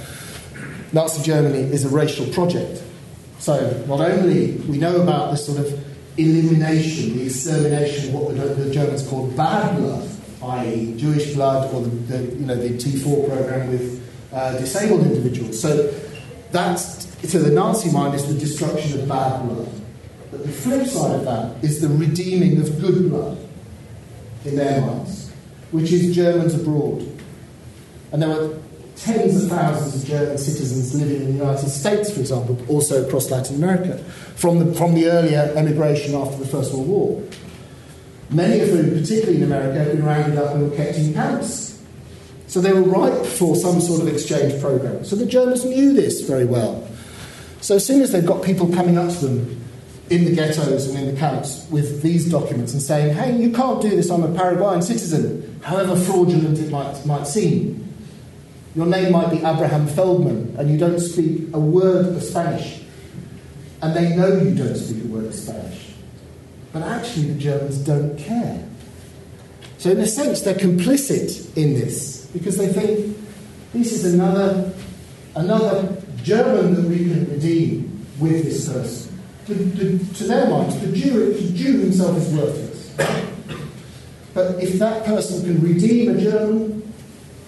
[0.92, 2.82] Nazi Germany is a racial project.
[3.40, 5.84] So not only we know about this sort of
[6.16, 10.08] elimination, the extermination of what the, the Germans called bad blood,
[10.42, 14.02] i.e., Jewish blood, or the, the you know the T4 program with
[14.32, 15.60] uh, disabled individuals.
[15.60, 15.92] So
[16.50, 19.68] that's to the Nazi mind is the destruction of bad blood.
[20.30, 23.38] But the flip side of that is the redeeming of good blood
[24.44, 25.30] in their minds,
[25.70, 27.06] which is Germans abroad.
[28.12, 28.58] And there were
[28.96, 33.06] tens of thousands of German citizens living in the United States, for example, but also
[33.06, 33.98] across Latin America,
[34.36, 37.22] from the, from the earlier emigration after the First World War.
[38.30, 41.82] Many of whom, particularly in America, had been rounded up and were kept in camps.
[42.46, 45.04] So they were ripe for some sort of exchange program.
[45.04, 46.86] So the Germans knew this very well.
[47.60, 49.64] So as soon as they've got people coming up to them
[50.10, 53.82] in the ghettos and in the camps with these documents and saying, hey, you can't
[53.82, 57.84] do this, I'm a Paraguayan citizen, however fraudulent it might, might seem.
[58.74, 62.82] Your name might be Abraham Feldman and you don't speak a word of Spanish.
[63.82, 65.88] And they know you don't speak a word of Spanish.
[66.72, 68.66] But actually, the Germans don't care.
[69.78, 73.16] So, in a sense, they're complicit in this because they think
[73.72, 74.72] this is another,
[75.34, 75.96] another
[76.28, 79.18] German that we can redeem with this person.
[79.46, 82.94] To, their minds, the Jew, the Jew himself is worthless.
[84.34, 86.92] But if that person can redeem a German,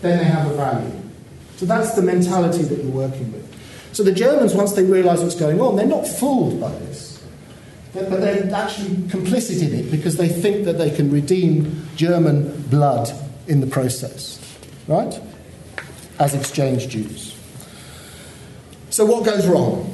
[0.00, 0.98] then they have a value.
[1.56, 3.46] So that's the mentality that you're working with.
[3.92, 7.22] So the Germans, once they realise what's going on, they're not fooled by this.
[7.92, 13.10] But they're actually complicit in it because they think that they can redeem German blood
[13.46, 14.40] in the process,
[14.86, 15.20] right?
[16.18, 17.39] As exchange Jews.
[18.90, 19.86] So what goes wrong?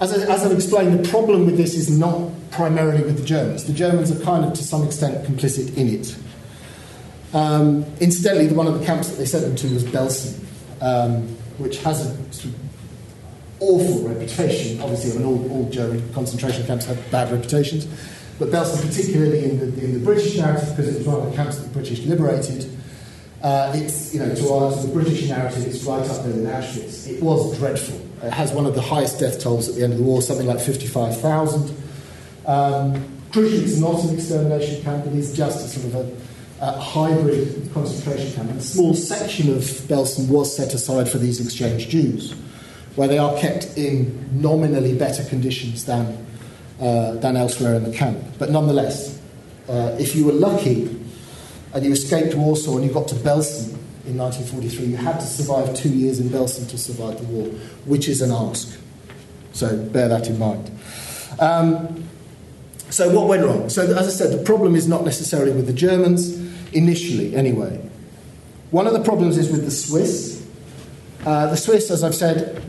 [0.00, 3.64] As, I, as I've explained, the problem with this is not primarily with the Germans.
[3.64, 6.16] The Germans are kind of, to some extent, complicit in it.
[7.34, 10.42] Um, incidentally, one of the camps that they sent them to was Belsen,
[10.80, 11.28] um,
[11.58, 12.60] which has a sort of
[13.60, 14.80] awful reputation.
[14.80, 17.86] Obviously, I mean, all, all, German concentration camps have bad reputations,
[18.38, 21.36] but Belsen, particularly in the, in the British narrative, because it was one of the
[21.36, 22.75] camps that the British liberated,
[23.42, 26.46] uh, it's, you know, to, our, to the British narrative, it's right up there with
[26.46, 27.08] Auschwitz.
[27.08, 28.00] It was dreadful.
[28.22, 30.46] It has one of the highest death tolls at the end of the war, something
[30.46, 31.76] like 55,000.
[32.46, 32.94] Um,
[33.30, 37.70] crucially, it's not an extermination camp, it is just a sort of a uh, hybrid
[37.74, 38.50] concentration camp.
[38.50, 42.32] And a small section of Belsen was set aside for these exchange Jews,
[42.94, 46.26] where they are kept in nominally better conditions than,
[46.80, 48.18] uh, than elsewhere in the camp.
[48.38, 49.20] But nonetheless,
[49.68, 50.95] uh, if you were lucky
[51.76, 53.68] and you escaped Warsaw and you got to Belsen
[54.06, 57.48] in 1943, you had to survive two years in Belsen to survive the war,
[57.84, 58.80] which is an ask.
[59.52, 60.70] So bear that in mind.
[61.38, 62.08] Um,
[62.88, 63.68] so what went wrong?
[63.68, 66.38] So as I said, the problem is not necessarily with the Germans
[66.72, 67.78] initially, anyway.
[68.70, 70.48] One of the problems is with the Swiss.
[71.26, 72.62] Uh, the Swiss, as I've said,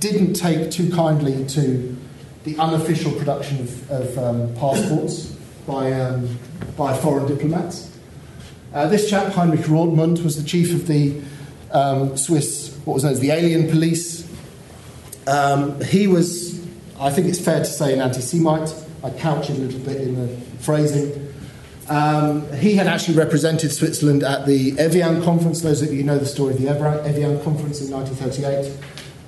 [0.00, 1.96] didn't take too kindly to
[2.44, 5.34] the unofficial production of, of um, passports
[5.66, 6.38] by, um,
[6.76, 7.89] by foreign diplomats.
[8.72, 11.20] Uh, this chap, Heinrich Rothmund, was the chief of the
[11.72, 14.28] um, Swiss, what was known as the alien police.
[15.26, 16.64] Um, he was,
[16.98, 18.72] I think it's fair to say, an anti Semite.
[19.02, 20.28] I couch it a little bit in the
[20.60, 21.34] phrasing.
[21.88, 25.62] Um, he had actually represented Switzerland at the Evian conference.
[25.62, 28.72] Those of you know the story of the Evian conference in 1938,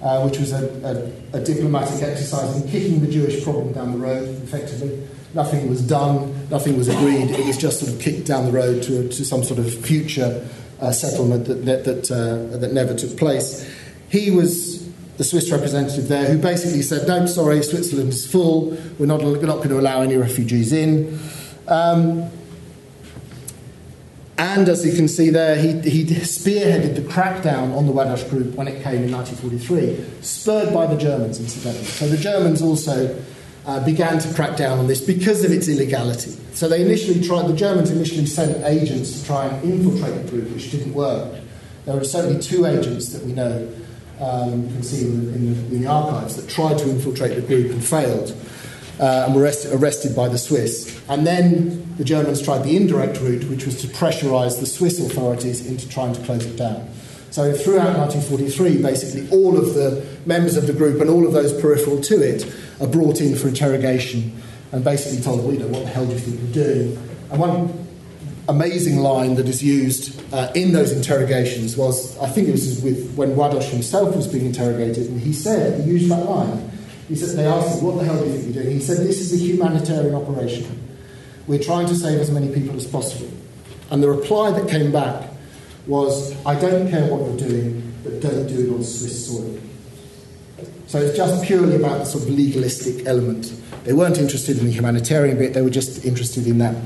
[0.02, 3.98] uh, which was a, a, a, diplomatic exercise in kicking the Jewish problem down the
[3.98, 5.04] road, effectively.
[5.34, 7.30] Nothing was done, nothing was agreed.
[7.30, 10.46] It was just sort of kicked down the road to, to some sort of future
[10.80, 13.68] uh, settlement that, that, uh, that never took place.
[14.10, 14.82] He was
[15.16, 19.40] the Swiss representative there who basically said, No, sorry, Switzerland is full, we're not, we're
[19.46, 21.18] not going to allow any refugees in.
[21.68, 22.30] Um,
[24.38, 28.54] and as you can see there, he, he spearheaded the crackdown on the Ładoś group
[28.54, 31.84] when it came in 1943, spurred by the Germans, incidentally.
[31.84, 33.22] So the Germans also
[33.66, 36.30] uh, began to crack down on this because of its illegality.
[36.52, 40.50] So they initially tried, the Germans initially sent agents to try and infiltrate the group,
[40.52, 41.32] which didn't work.
[41.84, 43.68] There were certainly two agents that we know,
[44.20, 47.42] um, you can see in the, in, in the, archives, that tried to infiltrate the
[47.42, 48.36] group and failed
[49.00, 51.00] uh, and were arrested, arrested by the Swiss.
[51.08, 55.66] And then the Germans tried the indirect route, which was to pressurise the Swiss authorities
[55.66, 56.88] into trying to close it down.
[57.32, 61.58] So throughout 1943, basically all of the members of the group and all of those
[61.62, 62.44] peripheral to it
[62.78, 64.38] are brought in for interrogation
[64.70, 66.98] and basically told, well, you know, what the hell do you think you're doing?
[67.30, 67.86] And one
[68.50, 73.14] amazing line that is used uh, in those interrogations was, I think it was with
[73.14, 76.70] when Ładoś himself was being interrogated, and he said, he used that line.
[77.08, 78.76] He said, they asked him, what the hell do you think you're doing?
[78.76, 80.66] He said, this is a humanitarian operation.
[81.46, 83.30] We're trying to save as many people as possible.
[83.90, 85.31] And the reply that came back
[85.86, 89.58] was, I don't care what you're doing, but don't do it on Swiss soil.
[90.86, 93.52] So it's just purely about the sort of legalistic element.
[93.84, 96.76] They weren't interested in the humanitarian bit, they were just interested in that,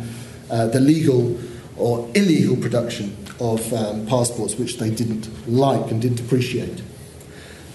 [0.51, 1.38] uh, the legal
[1.76, 6.82] or illegal production of um, passports, which they didn't like and didn't appreciate.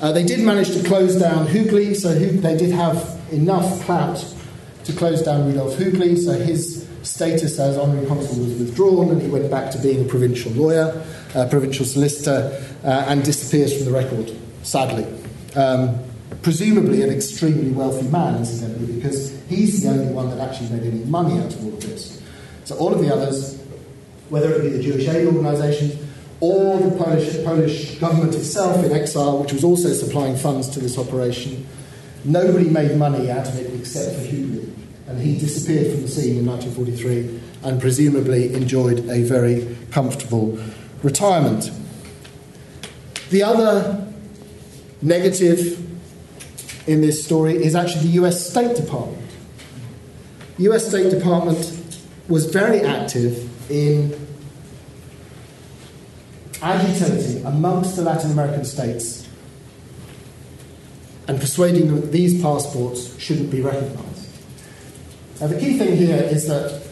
[0.01, 4.25] Uh, they did manage to close down Hügli, so they did have enough clout
[4.85, 6.80] to close down Rudolf Hügli, so his
[7.11, 11.03] status as honorary consul was withdrawn and he went back to being a provincial lawyer,
[11.35, 14.31] uh, provincial solicitor, uh, and disappears from the record,
[14.63, 15.05] sadly.
[15.55, 15.99] Um,
[16.41, 21.03] presumably an extremely wealthy man, incidentally, because he's the only one that actually made any
[21.03, 22.21] money out of all of this.
[22.63, 23.61] So all of the others,
[24.29, 25.95] whether it be the Jewish aid organisations,
[26.39, 30.97] or the Polish, Polish government itself in exile, which was also supplying funds to this
[30.97, 31.67] operation.
[32.23, 34.71] Nobody made money out of it except for Hügli,
[35.11, 40.57] and he disappeared from the scene in 1943 and presumably enjoyed a very comfortable
[41.03, 41.69] retirement.
[43.29, 44.07] The other
[45.01, 45.77] negative
[46.87, 49.27] in this story is actually the US State Department.
[50.57, 51.57] The US State Department
[52.29, 54.15] was very active in
[56.61, 59.27] agitating amongst the Latin American states
[61.27, 64.10] and persuading them that these passports shouldn't be recognised.
[65.41, 66.83] Now, the key thing here is that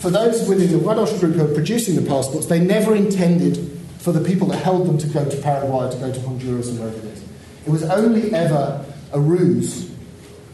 [0.00, 3.56] for those within the Ładoś group who are producing the passports, they never intended
[4.00, 6.72] for the people that held them to go to Paraguay, to go to Honduras, or
[6.74, 7.22] wherever it is.
[7.66, 9.90] It was only ever a ruse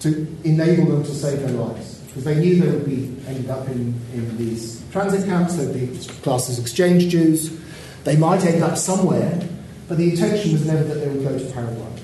[0.01, 1.95] to enable them to save their lives.
[2.07, 5.99] Because they knew they would be ended up in, in these transit camps, they'd be
[6.22, 7.51] classed as exchange Jews.
[8.05, 9.41] They might end up somewhere,
[9.89, 12.03] but the intention was never that they would go to Paraguay.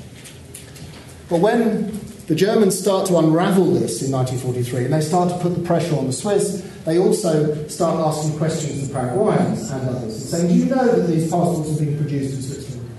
[1.28, 5.54] But when the Germans start to unravel this in 1943 and they start to put
[5.54, 10.48] the pressure on the Swiss, they also start asking questions of Paraguayans and others saying,
[10.48, 12.90] Do you know that these passports have been produced in Switzerland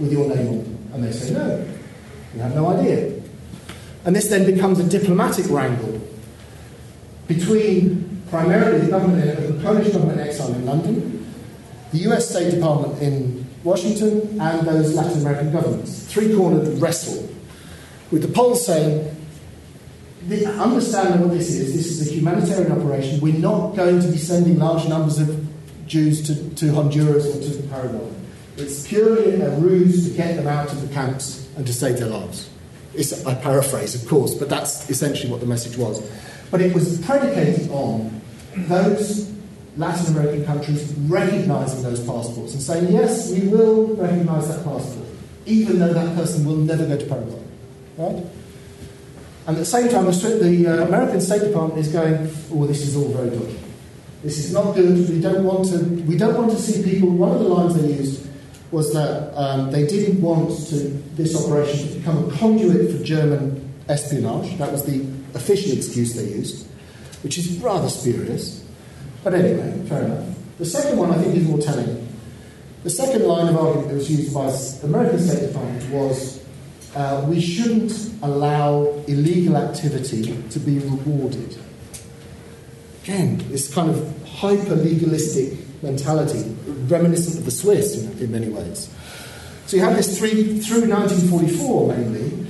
[0.00, 0.88] with your name on them?
[0.94, 1.68] And they say, No,
[2.34, 3.22] we have no idea.
[4.04, 6.00] And this then becomes a diplomatic wrangle
[7.28, 11.34] between primarily the government, the Polish government exile in London,
[11.92, 16.04] the US State Department in Washington, and those Latin American governments.
[16.12, 17.28] Three cornered wrestle
[18.10, 19.16] with the Poles saying,
[20.46, 21.74] understand what this is.
[21.74, 23.20] This is a humanitarian operation.
[23.20, 25.46] We're not going to be sending large numbers of
[25.86, 28.10] Jews to, to Honduras or to Paraguay.
[28.56, 32.08] It's purely a ruse to get them out of the camps and to save their
[32.08, 32.50] lives.
[32.94, 36.00] It's, I paraphrase, of course, but that's essentially what the message was.
[36.50, 38.20] But it was predicated on
[38.54, 39.30] those
[39.76, 45.06] Latin American countries recognizing those passports and saying, yes, we will recognize that passport,
[45.44, 47.45] even though that person will never go to Paraguay.
[47.96, 48.24] Right?
[49.46, 52.14] And at the same time, the uh, American State Department is going,
[52.52, 53.58] oh, this is all very dodgy.
[54.22, 55.08] This is not good.
[55.08, 55.78] We don't want to.
[55.78, 57.10] We don't want to see people.
[57.10, 58.26] One of the lines they used
[58.72, 60.74] was that um, they didn't want to,
[61.14, 64.58] this operation to become a conduit for German espionage.
[64.58, 66.66] That was the official excuse they used,
[67.22, 68.64] which is rather spurious.
[69.22, 70.26] But anyway, fair enough.
[70.58, 72.08] The second one I think is more telling.
[72.82, 76.44] The second line of argument that was used by the American State Department was
[76.96, 77.92] uh, we shouldn't
[78.22, 81.58] allow illegal activity to be rewarded.
[83.04, 86.56] Again, this kind of hyper legalistic mentality,
[86.88, 88.90] reminiscent of the Swiss in, in many ways.
[89.66, 92.46] So you have this three, through 1944 mainly.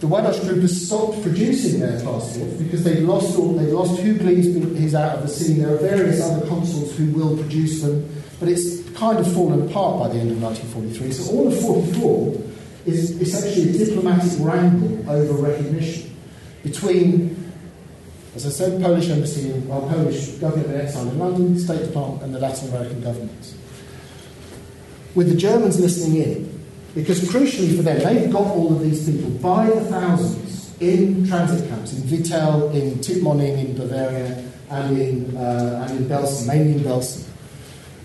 [0.00, 4.46] The Ładoś group has stopped producing their passports because they've lost all, they've lost Hügli's
[4.78, 5.58] he's out of the scene.
[5.58, 8.08] There are various other consuls who will produce them,
[8.38, 11.12] but it's kind of fallen apart by the end of 1943.
[11.12, 12.49] So all of 44
[12.86, 16.16] is essentially a diplomatic wrangle over recognition
[16.62, 17.40] between
[18.34, 22.34] as I said, Polish embassy, well, Polish government in exile in London, State Department, and
[22.34, 23.56] the Latin American governments.
[25.16, 26.60] With the Germans listening in,
[26.94, 31.68] because crucially for them, they've got all of these people by the thousands in transit
[31.68, 36.80] camps, in Vittel, in Tittmoning, in Bavaria, and in, uh, and in Belsen, mainly in
[36.80, 37.28] Belsen.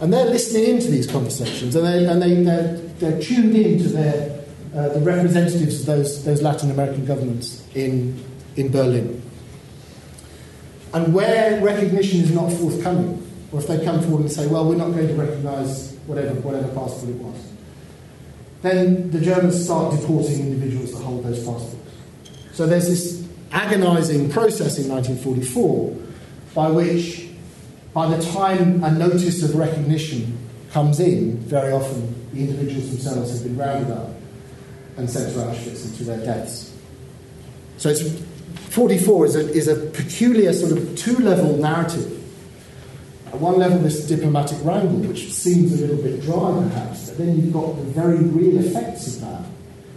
[0.01, 3.89] And they're listening into these conversations, and, they, and they, they're, they're tuned in to
[3.89, 4.34] their,
[4.75, 8.21] uh, the representatives of those, those Latin American governments in,
[8.57, 9.21] in Berlin.
[10.93, 14.75] And where recognition is not forthcoming, or if they come forward and say, well, we're
[14.75, 17.51] not going to recognise whatever, whatever passport it was,
[18.63, 21.75] then the Germans start deporting individuals that hold those passports.
[22.51, 25.95] So there's this agonising process in 1944
[26.53, 27.29] by which,
[27.93, 30.37] by the time a notice of recognition
[30.71, 34.14] comes in, very often the individuals themselves have been rounded up
[34.97, 36.73] and sent to Auschwitz and to their deaths.
[37.77, 38.03] So it's
[38.75, 42.11] 44 is a, is a peculiar sort of two level narrative.
[43.27, 47.35] At one level, this diplomatic wrangle, which seems a little bit dry perhaps, but then
[47.35, 49.41] you've got the very real effects of that,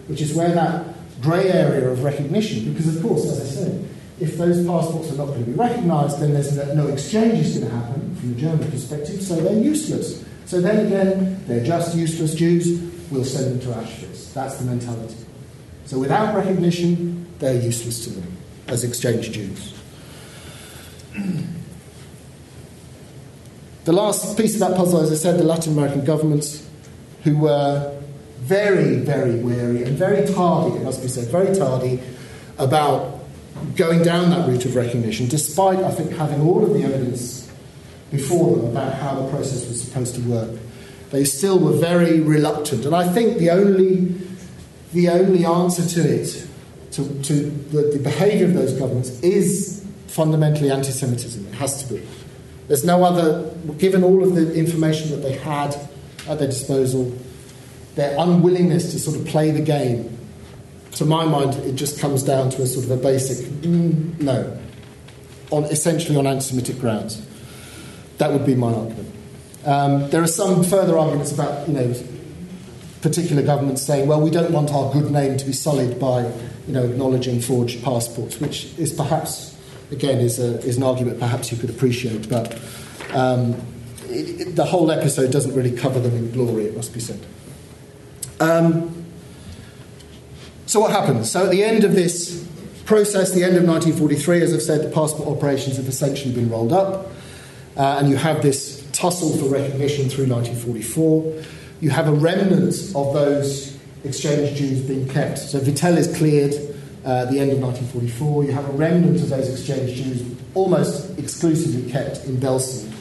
[0.08, 3.88] which is where that grey area of recognition, because of course, as I said,
[4.20, 7.70] if those passports are not going to be recognised, then there's no, exchange is going
[7.70, 10.24] to happen from the German perspective, so they're useless.
[10.46, 12.80] So then again, they're just useless Jews,
[13.10, 14.32] we'll send them to Auschwitz.
[14.32, 15.16] That's the mentality.
[15.86, 18.36] So without recognition, they're useless to them
[18.66, 19.74] as exchange Jews.
[23.88, 26.68] The last piece of that puzzle, as I said, the Latin American governments,
[27.24, 27.98] who were
[28.40, 31.98] very, very wary and very tardy, it must be said, very tardy
[32.58, 33.20] about
[33.76, 37.50] going down that route of recognition, despite, I think, having all of the evidence
[38.10, 40.50] before them about how the process was supposed to work.
[41.10, 42.84] They still were very reluctant.
[42.84, 44.14] And I think the only,
[44.92, 46.46] the only answer to it
[46.92, 51.46] to, to the, the behaviour of those governments is fundamentally anti Semitism.
[51.46, 52.06] It has to be.
[52.66, 55.74] There's no other, given all of the information that they had
[56.28, 57.16] at their disposal,
[57.94, 60.18] their unwillingness to sort of play the game,
[60.92, 64.58] to my mind, it just comes down to a sort of a basic mm, no,
[65.50, 67.24] on essentially on anti Semitic grounds.
[68.18, 69.14] That would be my argument.
[69.64, 71.94] Um, there are some further arguments about, you know,
[73.02, 76.22] particular governments saying, well, we don't want our good name to be sullied by
[76.66, 79.58] you know, acknowledging forged passports, which is perhaps
[79.90, 82.60] again, is, a, is an argument perhaps you could appreciate, but
[83.12, 83.54] um,
[84.08, 87.20] it, it, the whole episode doesn't really cover them in glory, it must be said.
[88.40, 89.06] Um,
[90.66, 91.30] so, what happens?
[91.30, 92.46] So, at the end of this
[92.84, 96.72] process, the end of 1943, as I've said, the passport operations have essentially been rolled
[96.72, 97.10] up,
[97.76, 101.44] uh, and you have this tussle for recognition through 1944.
[101.80, 105.38] You have a remnant of those exchange Jews being kept.
[105.38, 106.54] So, Vittel is cleared
[107.04, 108.44] uh, at the end of 1944.
[108.44, 110.22] You have a remnant of those exchange Jews
[110.54, 112.92] almost exclusively kept in Belsen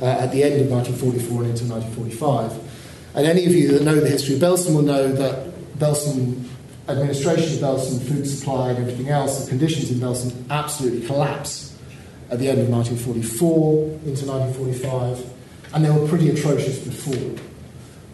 [0.00, 3.16] uh, at the end of 1944 and into 1945.
[3.16, 6.44] And any of you that know the history of Belsen will know that Belsen
[6.88, 11.76] administration of Belsen, food supply, and everything else, the conditions in Belsen absolutely collapse
[12.30, 15.29] at the end of 1944 into 1945,
[15.72, 17.38] and they were pretty atrocious before.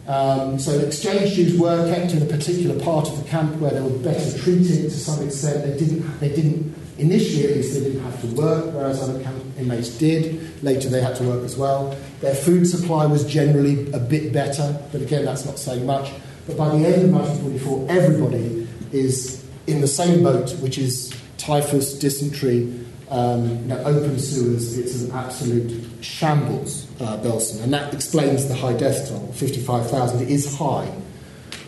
[0.09, 3.80] Um, so exchange Jews were kept in a particular part of the camp where they
[3.80, 5.64] were better treated to some extent.
[5.64, 9.42] They didn't, they didn't initially at least, they didn't have to work, whereas other camp
[9.59, 10.62] inmates did.
[10.62, 11.96] Later, they had to work as well.
[12.20, 16.12] Their food supply was generally a bit better, but again, that's not saying much.
[16.46, 21.98] But by the end of 1944, everybody is in the same boat, which is typhus,
[21.98, 24.76] dysentery, um, you know, open sewers.
[24.78, 27.62] It's an absolute shambles, uh, Belsen.
[27.62, 30.22] And that explains the high death toll 55,000.
[30.22, 30.92] It is high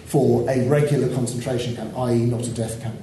[0.06, 2.96] for a regular concentration camp, i.e., not a death camp.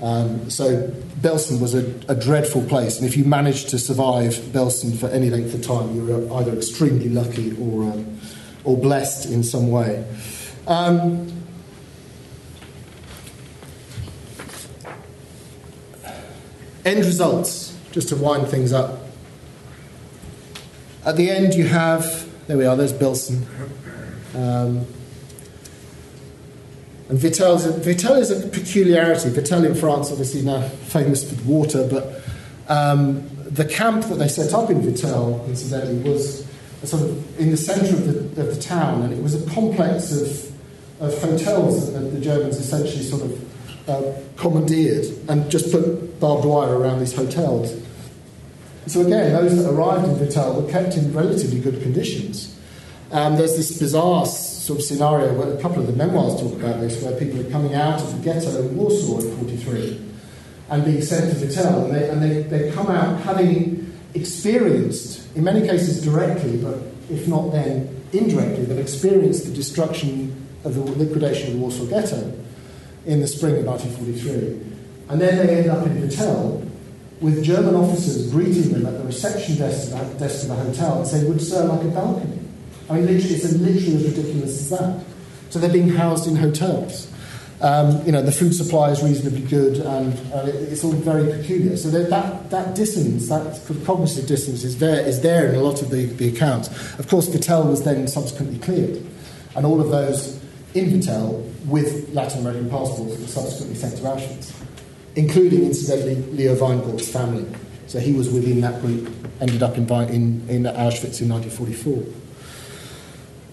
[0.00, 0.86] Um, so
[1.20, 5.28] Belsen was a, a, dreadful place, and if you managed to survive Belsen for any
[5.28, 8.20] length of time, you were either extremely lucky or, um,
[8.62, 10.04] or blessed in some way.
[10.68, 11.37] Um,
[16.88, 19.00] end results, just to wind things up.
[21.04, 23.44] At the end, you have, there we are, there's Belsen.
[24.34, 24.86] Um,
[27.08, 29.30] and Vittel is, a, Vittel is a peculiarity.
[29.30, 32.22] Vittel in France, obviously now famous for the water, but
[32.68, 36.46] um, the camp that they set up in Vittel, incidentally, was
[36.84, 40.12] sort of in the centre of the, of the town, and it was a complex
[40.12, 40.52] of,
[41.00, 46.78] of hotels that the Germans essentially sort of uh, commandeered and just put barbed wire
[46.78, 47.74] around these hotels.
[48.86, 52.58] So again, those that arrived in Vittel were kept in relatively good conditions.
[53.10, 56.80] Um, there's this bizarre sort of scenario where a couple of the memoirs talk about
[56.80, 60.08] this, where people are coming out of the ghetto in Warsaw in 43
[60.70, 65.44] and being sent to Vittel, and they, and they, they come out having experienced, in
[65.44, 66.78] many cases directly, but
[67.10, 72.32] if not then indirectly, they've experienced the destruction of the liquidation of the Warsaw Ghetto
[73.06, 74.67] in the spring of 1943.
[75.08, 76.68] And then they end up in Vittel
[77.20, 81.28] with German officers greeting them at the reception desk, desk of the hotel and saying,
[81.28, 82.38] Would sir like a balcony?
[82.88, 85.04] I mean, literally, it's literally as ridiculous as that.
[85.50, 87.10] So they're being housed in hotels.
[87.60, 91.76] Um, you know, the food supply is reasonably good, and uh, it's all very peculiar.
[91.76, 95.90] So that, that dissonance, that cognitive dissonance, is there, is there in a lot of
[95.90, 96.68] the, the accounts.
[96.98, 99.02] Of course, Vittel was then subsequently cleared,
[99.56, 100.40] and all of those
[100.74, 104.57] in Vittel with Latin American passports were subsequently sent to Auschwitz,
[105.18, 107.44] including, incidentally, Leo Weingort's family.
[107.88, 112.04] So he was within that group, ended up in, in, in Auschwitz in 1944.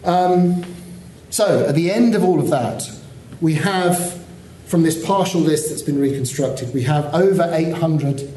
[0.03, 0.63] Um,
[1.31, 2.87] so, at the end of all of that,
[3.41, 4.23] we have,
[4.67, 8.31] from this partial list that's been reconstructed, we have over 800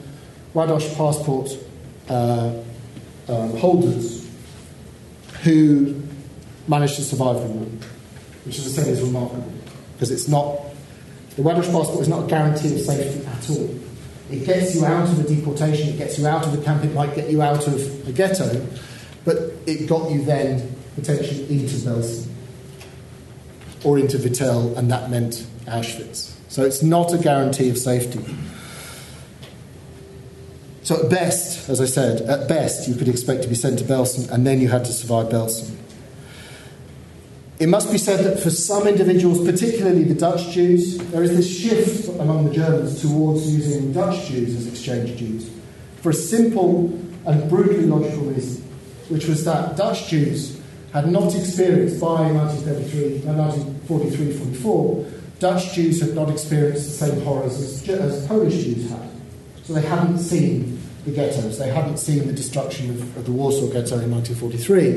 [0.55, 1.51] Ładoś passport
[2.09, 2.51] uh,
[3.29, 4.27] um, holders
[5.45, 5.95] who
[6.67, 7.67] managed to survive the war,
[8.47, 9.53] which, as I said, is remarkable
[9.93, 10.68] because it's not
[11.39, 13.71] the Ładoś passport is not a guarantee of safety at all.
[14.29, 16.93] It gets you out of a deportation, it gets you out of the camp, it
[16.93, 18.67] might get you out of a ghetto,
[19.25, 22.27] but it got you then potentially into Belsen
[23.85, 26.35] or into Vittel, and that meant Auschwitz.
[26.49, 28.25] So it's not a guarantee of safety.
[30.83, 33.85] So at best, as I said, at best you could expect to be sent to
[33.85, 35.78] Belsen, and then you had to survive Belsen.
[37.59, 41.49] It must be said that for some individuals, particularly the Dutch Jews, there is this
[41.49, 45.51] shift among the Germans towards using Dutch Jews as exchange Jews
[46.01, 46.87] for a simple
[47.27, 48.63] and brutally logical reason,
[49.09, 50.61] which was that Dutch Jews
[50.93, 55.07] had not experienced by 1933, 1943 44,
[55.41, 59.11] Dutch Jews had not experienced the same horrors as, as Polish Jews had.
[59.65, 63.67] So they hadn't seen the ghettos, they hadn't seen the destruction of, of the Warsaw
[63.67, 64.91] Ghetto in 1943,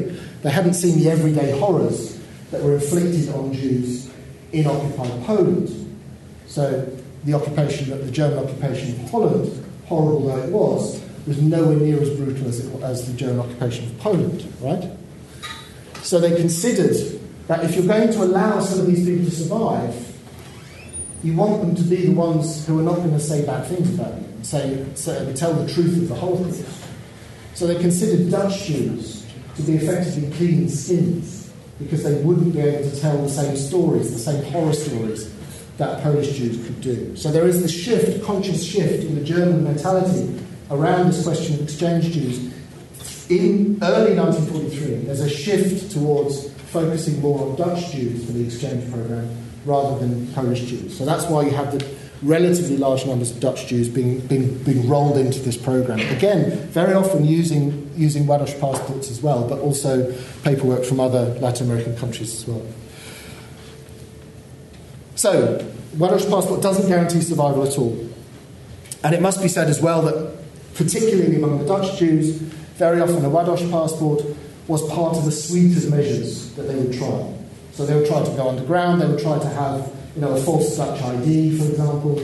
[0.43, 2.20] they hadn't seen the everyday horrors
[2.51, 4.11] that were inflicted on Jews
[4.51, 5.97] in occupied Poland.
[6.47, 6.87] So
[7.23, 12.01] the occupation, that the German occupation of Holland, horrible though it was, was nowhere near
[12.01, 14.91] as brutal as, it, as the German occupation of Poland, right?
[16.01, 20.07] So they considered that if you're going to allow some of these people to survive,
[21.23, 23.93] you want them to be the ones who are not going to say bad things
[23.93, 26.65] about you and say, say tell the truth of the Holocaust.
[27.53, 29.25] So they considered Dutch Jews
[29.55, 31.40] to be effectively clean skins
[31.83, 35.31] because they wouldn't be able to tell the same stories, the same horror stories
[35.77, 37.15] that Polish Jews could do.
[37.15, 41.61] So there is this shift, conscious shift in the German mentality around this question of
[41.61, 42.37] exchange Jews.
[43.29, 48.89] In early 1943, there's a shift towards focusing more on Dutch Jews for the exchange
[48.91, 49.29] program
[49.65, 50.97] rather than Polish Jews.
[50.97, 51.85] So that's why you have the
[52.21, 55.99] relatively large numbers of Dutch Jews being, being, being rolled into this program.
[55.99, 60.13] Again, very often using, using Ładoś passports as well, but also
[60.43, 62.61] paperwork from other Latin American countries as well.
[65.15, 65.65] So,
[65.97, 67.97] Ładoś passport doesn't guarantee survival at all.
[69.03, 70.37] And it must be said as well that,
[70.75, 72.37] particularly among the Dutch Jews,
[72.77, 74.23] very often a Ładoś passport
[74.67, 77.33] was part of a suite of measures that they would try.
[77.73, 80.41] So they would try to go underground, they would try to have you know, a
[80.41, 82.19] false Dutch ID, for example,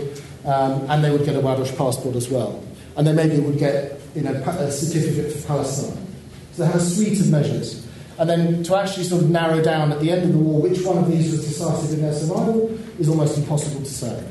[0.45, 2.63] um, and they would get a Ładoś passport as well.
[2.95, 6.07] And they maybe would get you know, a certificate for Palestine.
[6.53, 7.85] So they had a suite of measures.
[8.17, 10.81] And then to actually sort of narrow down at the end of the war which
[10.81, 14.23] one of these was decisive in their survival is almost impossible to say.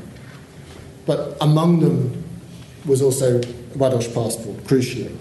[1.07, 2.25] But among them
[2.85, 3.41] was also
[3.77, 5.13] Ładoś passport, crucially.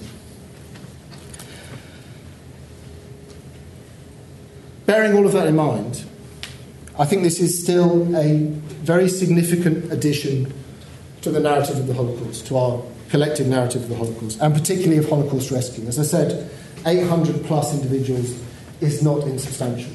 [4.86, 6.06] Bearing all of that in mind,
[6.98, 8.38] I think this is still a
[8.84, 10.54] very significant addition
[11.22, 14.98] to the narrative of the Holocaust, to our collective narrative of the Holocaust, and particularly
[14.98, 15.86] of Holocaust rescue.
[15.88, 16.50] As I said,
[16.86, 18.40] 800 plus individuals
[18.80, 19.92] is not insubstantial.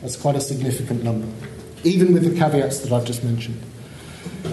[0.00, 1.28] That's quite a significant number,
[1.84, 3.60] even with the caveats that I've just mentioned.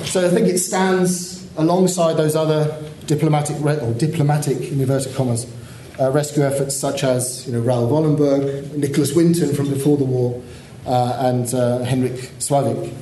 [0.03, 2.77] So I think it stands alongside those other
[3.07, 5.51] diplomatic, or diplomatic, in inverted commas,
[5.99, 10.41] uh, rescue efforts such as you know, Raoul Wallenberg, Nicholas Winton from before the war,
[10.85, 12.93] and uh, Henryk Sławik.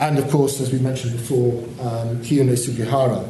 [0.00, 3.28] And of course, as we mentioned before, um, Chiune Sugihara.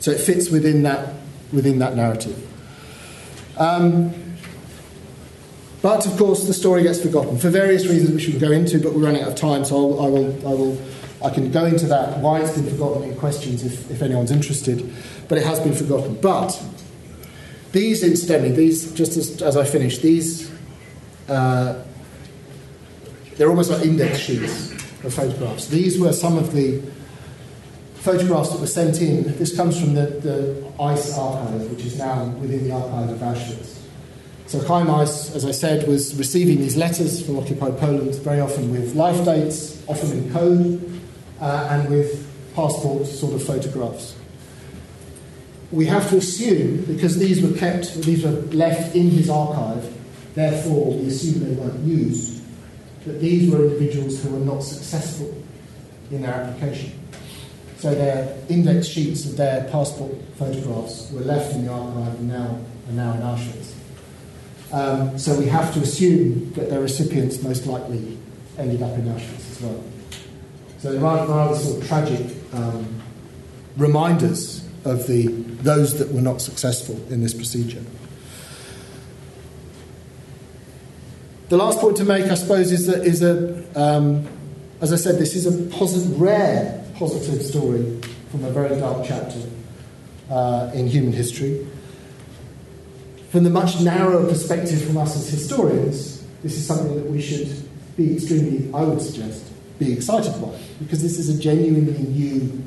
[0.00, 1.14] So it fits within that,
[1.52, 2.36] within that narrative.
[3.58, 4.12] Um,
[5.82, 8.80] but of course, the story gets forgotten for various reasons which we can go into,
[8.80, 10.82] but we're running out of time, so I'll, I will, I will,
[11.22, 14.90] I can go into that why it's been forgotten in questions if, if anyone's interested.
[15.28, 16.14] But it has been forgotten.
[16.20, 16.60] But
[17.72, 20.50] these, incidentally, these, just as, as I finish, these,
[21.28, 21.82] uh,
[23.36, 24.72] they're almost like index sheets
[25.04, 25.68] of photographs.
[25.68, 26.82] These were some of the
[27.96, 29.24] photographs that were sent in.
[29.38, 33.80] This comes from the, the Eiss archive, which is now within the archive of Auschwitz.
[34.46, 38.70] So Chaim Eiss, as I said, was receiving these letters from occupied Poland, very often
[38.70, 41.00] with life dates, often in code,
[41.40, 44.16] uh, and with passport sort of photographs
[45.74, 49.92] we have to assume, because these were kept, these were left in his archive,
[50.34, 52.33] therefore we assume they weren't used,
[53.06, 55.34] that these were individuals who were not successful
[56.10, 56.98] in their application.
[57.78, 62.58] So their index sheets of their passport photographs were left in the archive and now
[62.88, 63.72] are now in Auschwitz.
[64.72, 68.18] Um, so we have to assume that their recipients most likely
[68.58, 69.84] ended up in Auschwitz as well.
[70.78, 73.02] So there are rather sort of tragic um,
[73.76, 77.82] reminders of the, those that were not successful in this procedure.
[81.54, 84.26] The last point to make, I suppose, is that is a, um,
[84.80, 88.00] as I said, this is a positive, rare positive story
[88.32, 89.38] from a very dark chapter
[90.30, 91.64] uh, in human history.
[93.30, 97.48] From the much narrower perspective from us as historians, this is something that we should
[97.96, 99.44] be extremely, I would suggest,
[99.78, 102.64] be excited by, because this is a genuinely new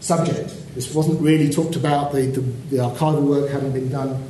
[0.00, 0.52] subject.
[0.74, 4.20] This wasn't really talked about, the, the, the archival work hadn't been done.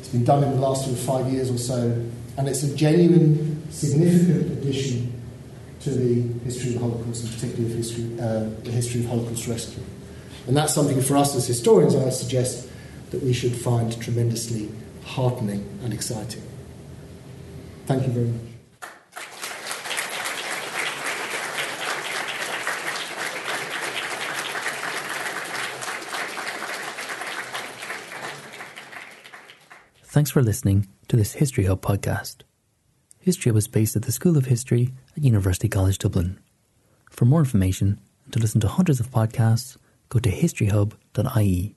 [0.00, 2.04] It's been done in the last sort of five years or so,
[2.36, 5.12] and it's a genuine, significant addition
[5.80, 9.46] to the history of the Holocaust, and particularly the history, uh, the history of Holocaust
[9.46, 9.82] rescue.
[10.46, 12.68] And that's something for us as historians, I suggest,
[13.10, 14.70] that we should find tremendously
[15.04, 16.42] heartening and exciting.
[17.86, 18.40] Thank you very much.
[30.04, 32.42] Thanks for listening to this History Hub podcast.
[33.20, 36.38] History Hub is based at the School of History at University College Dublin.
[37.10, 39.76] For more information and to listen to hundreds of podcasts,
[40.08, 41.76] go to historyhub.ie.